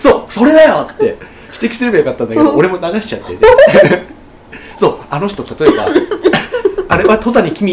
[0.01, 1.17] そうそれだよって
[1.55, 3.37] 指摘すればよかったんだけど 俺も流しちゃって
[5.15, 5.87] あの人例えば
[6.91, 7.73] あれは戸谷公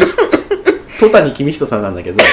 [1.00, 2.22] 戸谷公人さんなんだけど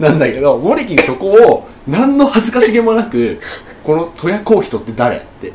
[0.00, 3.40] なんだけどモリキンそこを何の恥ずかしげもなく
[3.84, 5.52] この戸谷公人って誰って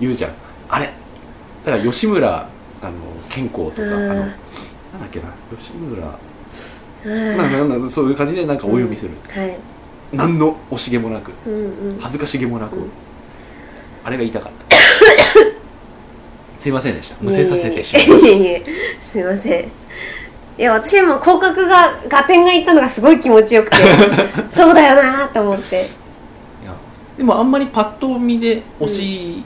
[0.00, 0.30] 言うじゃん。
[0.70, 0.86] あれ。
[1.64, 2.92] だから吉村あの
[3.28, 4.30] 健康とかあのうんなんだっ
[5.10, 6.18] けな吉村。
[7.04, 7.36] うん。
[7.36, 9.58] なんかなんかそういう感じでなんかお呼びする、はい。
[10.12, 11.56] 何の惜しげもなくうんう
[11.96, 11.98] ん。
[12.00, 12.90] 恥ずかしげもなく、うん。
[14.04, 14.57] あれが言いたかった
[16.60, 17.16] すいませんでした。
[17.20, 18.64] むせさせてしまいいえいえいえ。
[19.00, 19.64] すいません。
[19.64, 23.76] いや私はもう広角が合点がいったのがすごい気持ちよくて
[24.50, 25.76] そうだよなと思って。
[25.76, 26.74] いや
[27.16, 29.44] でもあんまりパッと見で推し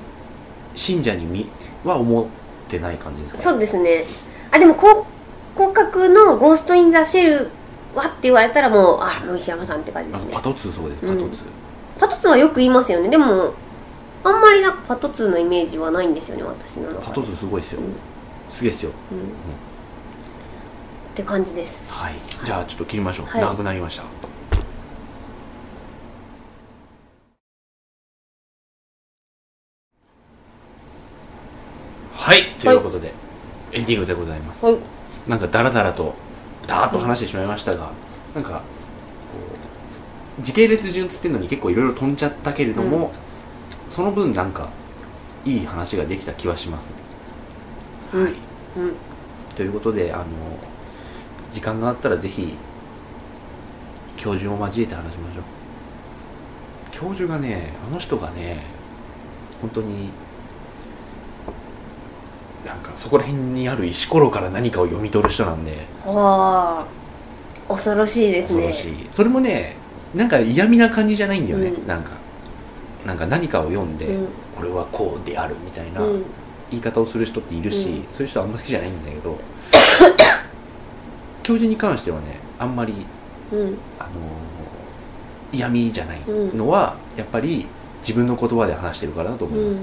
[0.74, 1.46] 信者にみ
[1.84, 2.24] は思っ
[2.68, 3.42] てない感じですか？
[3.42, 4.04] そうですね。
[4.50, 7.50] あでもこう広角の「ゴースト・イン・ザ・シェル」
[7.94, 10.28] はって言われたらもうあもう石山さんって感じですね。
[10.32, 11.04] あパトツーそうです。
[11.04, 11.14] うん。
[11.14, 13.10] パトツー、パトツーはよく言いますよね。
[13.10, 13.52] でも
[14.24, 17.06] あんまりなんかパトツーのイメージはないんですよね私の中で。
[17.06, 17.94] パトツーすごいですよ、うん。
[18.50, 18.92] すげえですよ。
[19.10, 19.18] うん。
[19.18, 19.22] っ
[21.14, 21.92] て感じです。
[21.92, 22.14] はい。
[22.44, 23.40] じゃあちょっと切りましょう、はい。
[23.42, 24.04] 長くなりました。
[32.14, 32.42] はい。
[32.60, 33.12] ということで、
[33.72, 34.78] エンディングでございます、はい。
[35.28, 36.14] なんかダラダラと
[36.66, 37.90] ダーッと話してしまいましたが、
[38.34, 39.38] なんかこ
[40.38, 43.12] う時系列順つってんのに結構いろいろ飛んじゃったけれども、
[43.92, 44.70] その分なんか
[45.44, 46.94] いい話ができた気はしますね、
[48.14, 48.32] うんはい。
[48.32, 48.38] うん
[49.54, 50.24] ということであの
[51.50, 52.56] 時間があったらぜひ
[54.16, 55.44] 教授を交えて話しましょう。
[56.90, 58.56] 教授がねあの人がね
[59.60, 60.08] 本当に
[62.64, 65.72] なんかそこら辺にある石ころから何かを読み取る人なんで。
[66.06, 66.86] わあ。
[67.68, 68.68] 恐ろしいですね。
[68.68, 69.08] 恐ろしい。
[69.12, 69.76] それもね
[70.14, 71.86] なんか嫌味な感じじゃないんだよね、うん。
[71.86, 72.12] なんか
[73.06, 74.28] なんか何かを読んで、うん。
[74.56, 76.24] これはこうであるみたいなうん。
[76.70, 78.06] 言い方をする人っているし、うん。
[78.10, 79.38] そういう人はあんま好きじゃないんだけど
[81.42, 82.94] 教授に関してはねあんまり
[83.52, 83.60] うん。
[83.98, 84.52] あのー
[85.54, 86.18] 嫌味じゃない
[86.56, 87.66] のは、やっぱり
[88.00, 89.82] 自分の言葉で話してるからだと思います、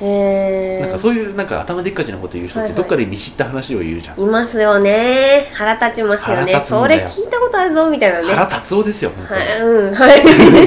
[0.00, 2.74] へえなんかそういうなんか頭でっかちなこと言う人っはいはい。
[2.74, 5.48] てどっかで見知った話を言うじゃん、いますよね。
[5.54, 6.60] 腹立ちますよね。
[6.64, 8.26] それ聞いたことあるぞみたいなね。
[8.26, 10.22] 腹立つんですよ本当に、はいうんはい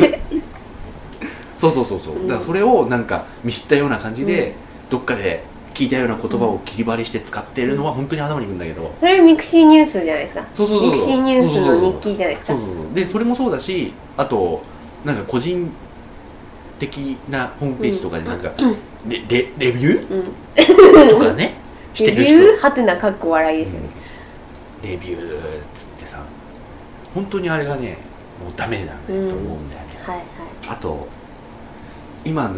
[1.60, 2.16] そうそうそうそう。
[2.16, 2.28] うん。
[2.28, 4.56] だからそれをなんか見知ったような感じで、
[4.90, 5.44] どっかで
[5.74, 10.46] 聞いたような言葉を切り張りして使ってるのは本当に頭にくるんだけど、それミクシーニュースじゃないですか。
[10.54, 12.54] そうそうそうミクシーニュースの日記じゃないですか。
[12.54, 14.62] そうそうでそれもそうだしあと
[15.06, 15.72] なんか個人
[16.80, 18.52] 的なホームページとかでなんか、
[19.08, 20.24] レレレビュうん。
[20.56, 21.54] ーとかね
[21.94, 22.36] してレる人。
[22.38, 22.60] ビュー？
[22.62, 23.90] は てなかっこ笑いですよね
[24.84, 25.42] レビューっ
[25.76, 26.24] つってさ
[27.14, 27.98] 本当にあれがね
[28.42, 30.26] もうダメだねと思うんだよね、はいはい。
[30.70, 31.08] あと
[32.26, 32.56] 今の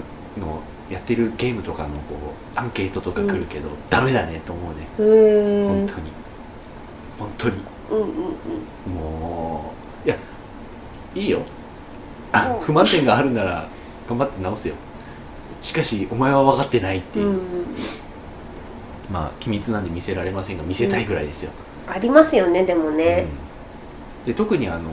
[0.90, 2.16] やってるゲームとかのこ
[2.56, 4.88] うアンケートとか来るけど、ダメだねと思うね。
[4.98, 6.12] 本当に。
[7.18, 7.56] 本当に。
[7.92, 8.08] うんうん
[8.88, 8.94] うん。
[8.94, 9.74] も
[10.06, 10.18] ういや
[11.16, 11.40] いいよ。
[12.34, 13.68] あ不満点があるなら
[14.08, 14.76] 頑張って直すよ。
[15.62, 17.42] しかしお前は分かってないっていう、うんうん
[19.12, 21.52] まあ機密なんで見せられませんが見せたいぐらいですよ、
[21.88, 23.28] ありますよねでもね。
[24.24, 24.26] うん。
[24.26, 24.90] で特にあの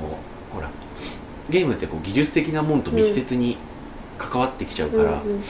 [0.52, 0.68] ほら
[1.48, 3.56] ゲームってこう技術的なもんと密接に
[4.18, 5.20] 関わってきちゃうから、うんうんうん。
[5.28, 5.42] あの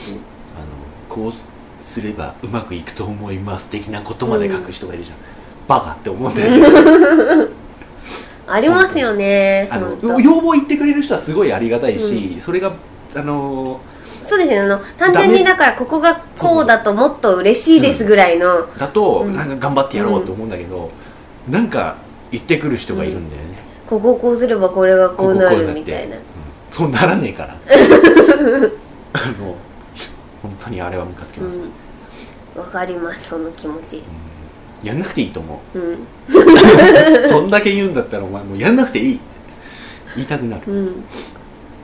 [1.09, 1.33] こう
[1.83, 5.19] すればうまくいくと思います的なことまで書く人がいるじゃん、
[5.69, 7.55] バカって思うんだよね
[8.49, 12.73] ありますよねあの要望言ってくれる人はすごいありがたいし、それが
[13.15, 13.81] あの
[14.23, 18.67] そうですねあの単純にだからここがこうだともっと嬉しいですぐらいの。
[18.77, 19.35] だと、うん。
[19.35, 20.91] なんか頑張ってやろうと思うんだけど、
[21.49, 21.97] なんか
[22.31, 26.17] 言ってくる人がいるんだよね、こここうすればこれがこうなるみたいな。
[26.17, 26.23] うん
[26.71, 27.55] そうならねえから。
[29.15, 29.57] あの
[30.43, 31.67] 本当にあれはムカつきます、うんう
[32.59, 32.63] ん。
[32.63, 34.03] わかりますその気持ち。
[34.83, 35.79] やんなくていいと思う。
[35.79, 35.93] ん。
[35.93, 35.99] う
[37.29, 39.23] そんだけ言うんだったらお前もうやんなくていいって。
[40.17, 40.63] 言いたくなる。
[40.67, 41.05] うん。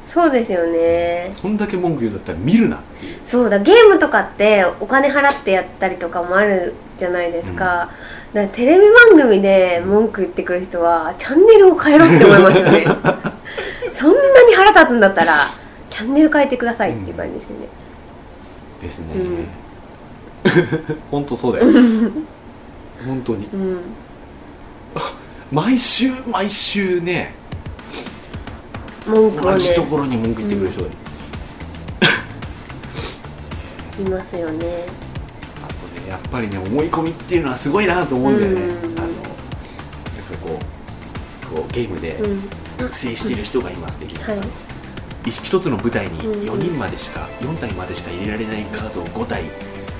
[0.07, 1.28] そうですよね。
[1.32, 3.16] そんだけ文句言うんだったら見るなっていう。
[3.24, 7.64] そうだゲームとかってお金払ってやったりとかもあるじゃないですか,、
[8.32, 12.85] だからテレビ番組で文句言ってくる人はチャンネルを変えろって思いますよね
[13.95, 15.34] そんなに腹立つんだったら
[15.88, 17.68] チャンネル変えてくださいっていう感じですよね、
[18.82, 19.47] ですね、うん。
[21.12, 21.66] 本当そうだよ。
[23.07, 23.47] 本当に。
[23.47, 23.80] うん。
[25.53, 27.34] 毎週毎週ね
[29.07, 29.59] 同文句をね。
[29.61, 30.97] じところに文句言ってくる人がいる、
[34.09, 34.86] いますよね。
[35.62, 38.99] あとねやっぱりね思い込みっていうのはすごいなと思うんだよね、うん。
[38.99, 39.14] あのなんか
[40.42, 40.59] こ
[41.53, 42.42] うこうゲームでうん
[42.79, 45.31] 不正してる人がいます的な、はい。
[45.31, 49.45] 一つの舞台にうん4人までしか、4体までしか入れられないカードを5体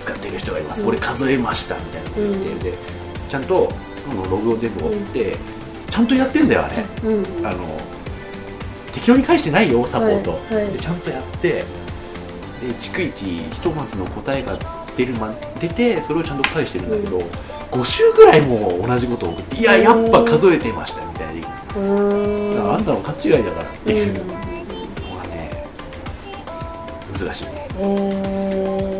[0.01, 0.89] 使ってる人がいます、うん。
[0.89, 2.79] 俺数えましたみたいなこと言って、で
[3.29, 3.73] ちゃんと
[4.31, 5.37] ログを全部追って、
[5.91, 7.47] ちゃんとやってんだよあれ、うん。
[7.47, 7.81] あの
[8.93, 10.73] 適当に返してないよサポート、はいはい。
[10.73, 11.65] でちゃんとやってで
[12.79, 14.59] 逐一ひとまずの答えが
[14.97, 17.19] 出るま出てそれをちゃんと返してるんだけど、
[17.73, 21.45] 5週ぐらいもう同じことを送っていややっぱ数えてましたみたいに、
[21.77, 22.75] うーん。
[22.75, 24.29] あんたの勘違いだからっていうのうん。
[24.29, 24.35] が
[25.27, 25.67] ね
[27.19, 27.69] 難しいね。
[27.79, 27.81] え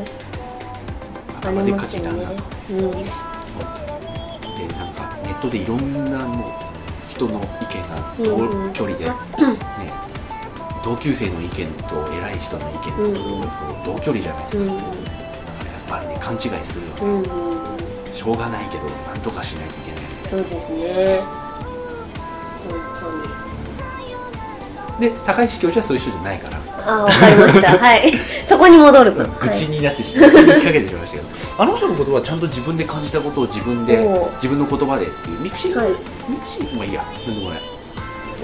[0.07, 2.93] ー、あ頭でっかりますよねちになるなと、うん本
[3.63, 6.53] 当にでなんかネットでいろんなもう
[7.09, 9.13] 人の意見が同距離で、ね、
[10.85, 12.81] 同級生の意見と偉い人の意見
[13.15, 13.41] と、
[13.93, 14.79] う同距離じゃないですか、うん。
[14.79, 17.29] だからやっぱりね勘違いするよね、
[18.13, 20.05] しょうがないけどなんとかしないといけない。
[20.25, 21.44] そうですね
[25.01, 26.59] で高石教授はそういう人じゃないから。
[26.87, 27.77] ああわかりました。
[27.79, 28.13] はい。
[28.49, 29.27] そこに戻ると。
[29.41, 31.29] 愚痴になってしまう、愚痴にかけてしまいましたけど。
[31.59, 35.41] あの人のことはちゃんと自分で感じたことを自分で自分の言葉でっていう。
[35.41, 35.89] ミクシー、はい。
[36.29, 37.03] ミクシーまあいいや。
[37.27, 37.59] なんでもない。
[37.59, 37.75] はい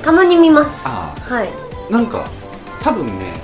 [0.03, 0.83] たまに見ます。
[0.85, 2.31] あはい、あなんか
[2.81, 3.35] 多分ね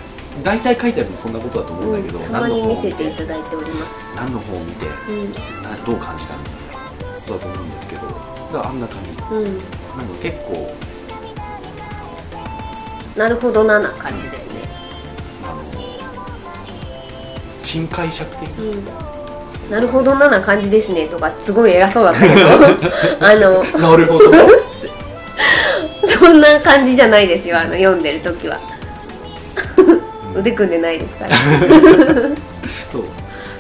[0.43, 4.15] 大体書いてあるのそんなことだと思うんだけど、うん、たまに見せていただいております。
[4.17, 5.33] 何の方を見てうん。
[5.63, 8.03] などう感じたみたいなそうだと思うんですけど。
[8.55, 9.35] あんな感じ。
[9.35, 9.45] うん。
[9.45, 10.75] なんか結構
[13.17, 14.61] なるほどなな感じですね。
[15.45, 15.63] あの
[17.63, 18.63] 珍解釈的な。
[18.63, 19.71] うん。
[19.71, 21.09] なるほどなな感じですね。
[21.09, 22.35] とかすごい偉そうだったけど。
[23.27, 24.31] あのなるほど。
[26.07, 27.59] そんな感じじゃないですよ。
[27.59, 28.59] あの読んでる時は。
[30.37, 31.31] 腕組んでないですから。
[32.93, 33.05] そう。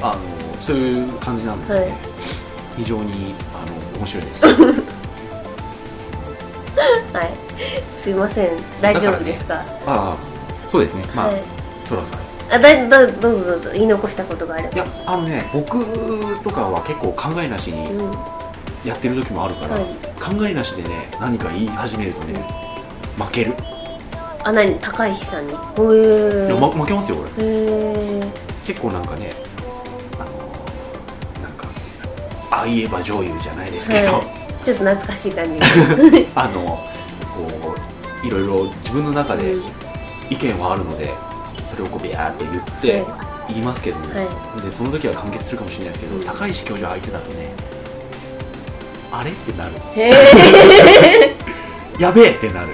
[0.02, 0.16] あの
[0.60, 1.88] そういう感じなので、はい。
[2.76, 4.44] 非常にあの面白いです。
[7.12, 7.35] はい
[8.06, 8.50] すいません。
[8.80, 9.64] 大丈夫ですか？
[9.84, 10.16] ああ
[10.70, 11.02] そうですね。
[11.16, 11.42] まあ、はい。
[11.84, 12.20] そろそろ。
[12.52, 13.70] あだいどどうぞどうぞ。
[13.72, 14.74] 言い残したことがあれば。
[14.74, 15.84] いやあのね僕
[16.44, 18.12] とかは結構考えなしにうん。
[18.84, 19.84] やってる時もあるから、はい。
[20.22, 22.34] 考えなしでね何か言い始めるとね
[23.18, 23.54] 負ける、
[24.44, 24.78] あ何？
[24.78, 25.52] 高石さんに？
[25.52, 25.58] へい
[26.46, 27.44] えや、ま、負けますよ俺。
[27.44, 28.22] へえ
[28.64, 29.32] 結構なんかね
[30.20, 30.30] あの
[31.42, 31.66] なんか
[32.52, 34.20] ああ言えば女優じゃないですけど、は
[34.62, 35.66] ちょっと懐かしい感じが。
[36.44, 36.78] あの
[38.24, 39.62] いろいろ自分の中でうん。
[40.30, 41.10] 意見はあるので
[41.66, 46.24] それをこうビャーって言っては言いますけども、はでその時は完結するかもしれないですけど、うん。
[46.24, 47.52] 高石教授相手だとね
[49.12, 49.72] あれってなる。
[52.00, 52.68] やべえってなる。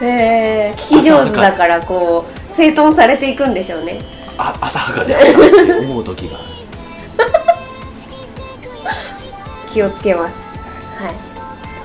[0.00, 4.00] へえ聞き上手だからこう整頓されていくんでしょうね。
[4.38, 5.40] あ浅はかであったって
[5.80, 6.38] 思う時が
[9.72, 10.34] 気をつけます。
[11.02, 11.14] はい。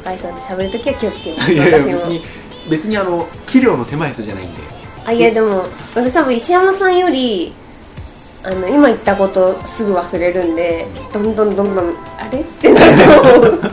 [0.04, 1.54] 高井さんと喋るときは気をつけます。
[1.54, 2.22] いやいや別に
[2.70, 4.62] 別にあの器量の狭い人じゃないんで。
[5.06, 7.54] あいやでも私多分石山さんより
[8.44, 12.42] あの今言ったことすぐ忘れるんでどんどんどんどんあれ？
[12.42, 13.62] ってなると思う。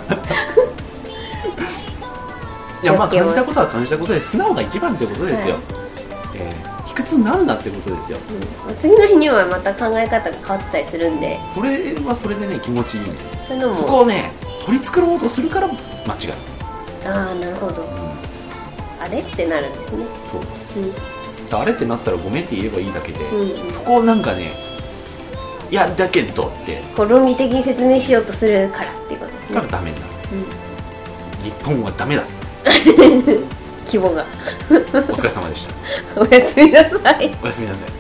[2.83, 5.63] いやまあ感じたことは感じたことで素直が一番ってことですよ、はい。
[6.37, 8.19] えー卑屈になるなってことですよ。
[8.69, 8.77] うん。
[8.77, 11.39] 次の日にはまた考え方が変わったりするんで。
[11.53, 13.37] それはそれでね気持ちいいんです。
[13.47, 14.33] そういうのそこもをね
[14.65, 15.79] 取り繕おうとするから間違う、
[17.07, 17.83] ああなるほど。
[17.83, 17.89] うん、
[19.01, 19.21] あれ？
[19.21, 20.05] ってなるんですね。
[20.31, 20.43] そう。
[20.83, 21.61] うん。
[21.61, 23.73] あれってなったらごめんって言えばいいだけで、うんうん。
[23.73, 24.53] そこをなんかね
[25.71, 26.83] いやだけどって。
[26.97, 29.61] こう論理的に説明しようとするからっていうことですね。
[29.61, 30.13] から、ダメになる。
[30.33, 32.23] うん、日本はダメだ。
[33.87, 34.27] 規模が。
[34.71, 35.75] お疲れ様でした。
[36.21, 37.35] おやすみなさい。
[37.43, 37.98] おやすみなさい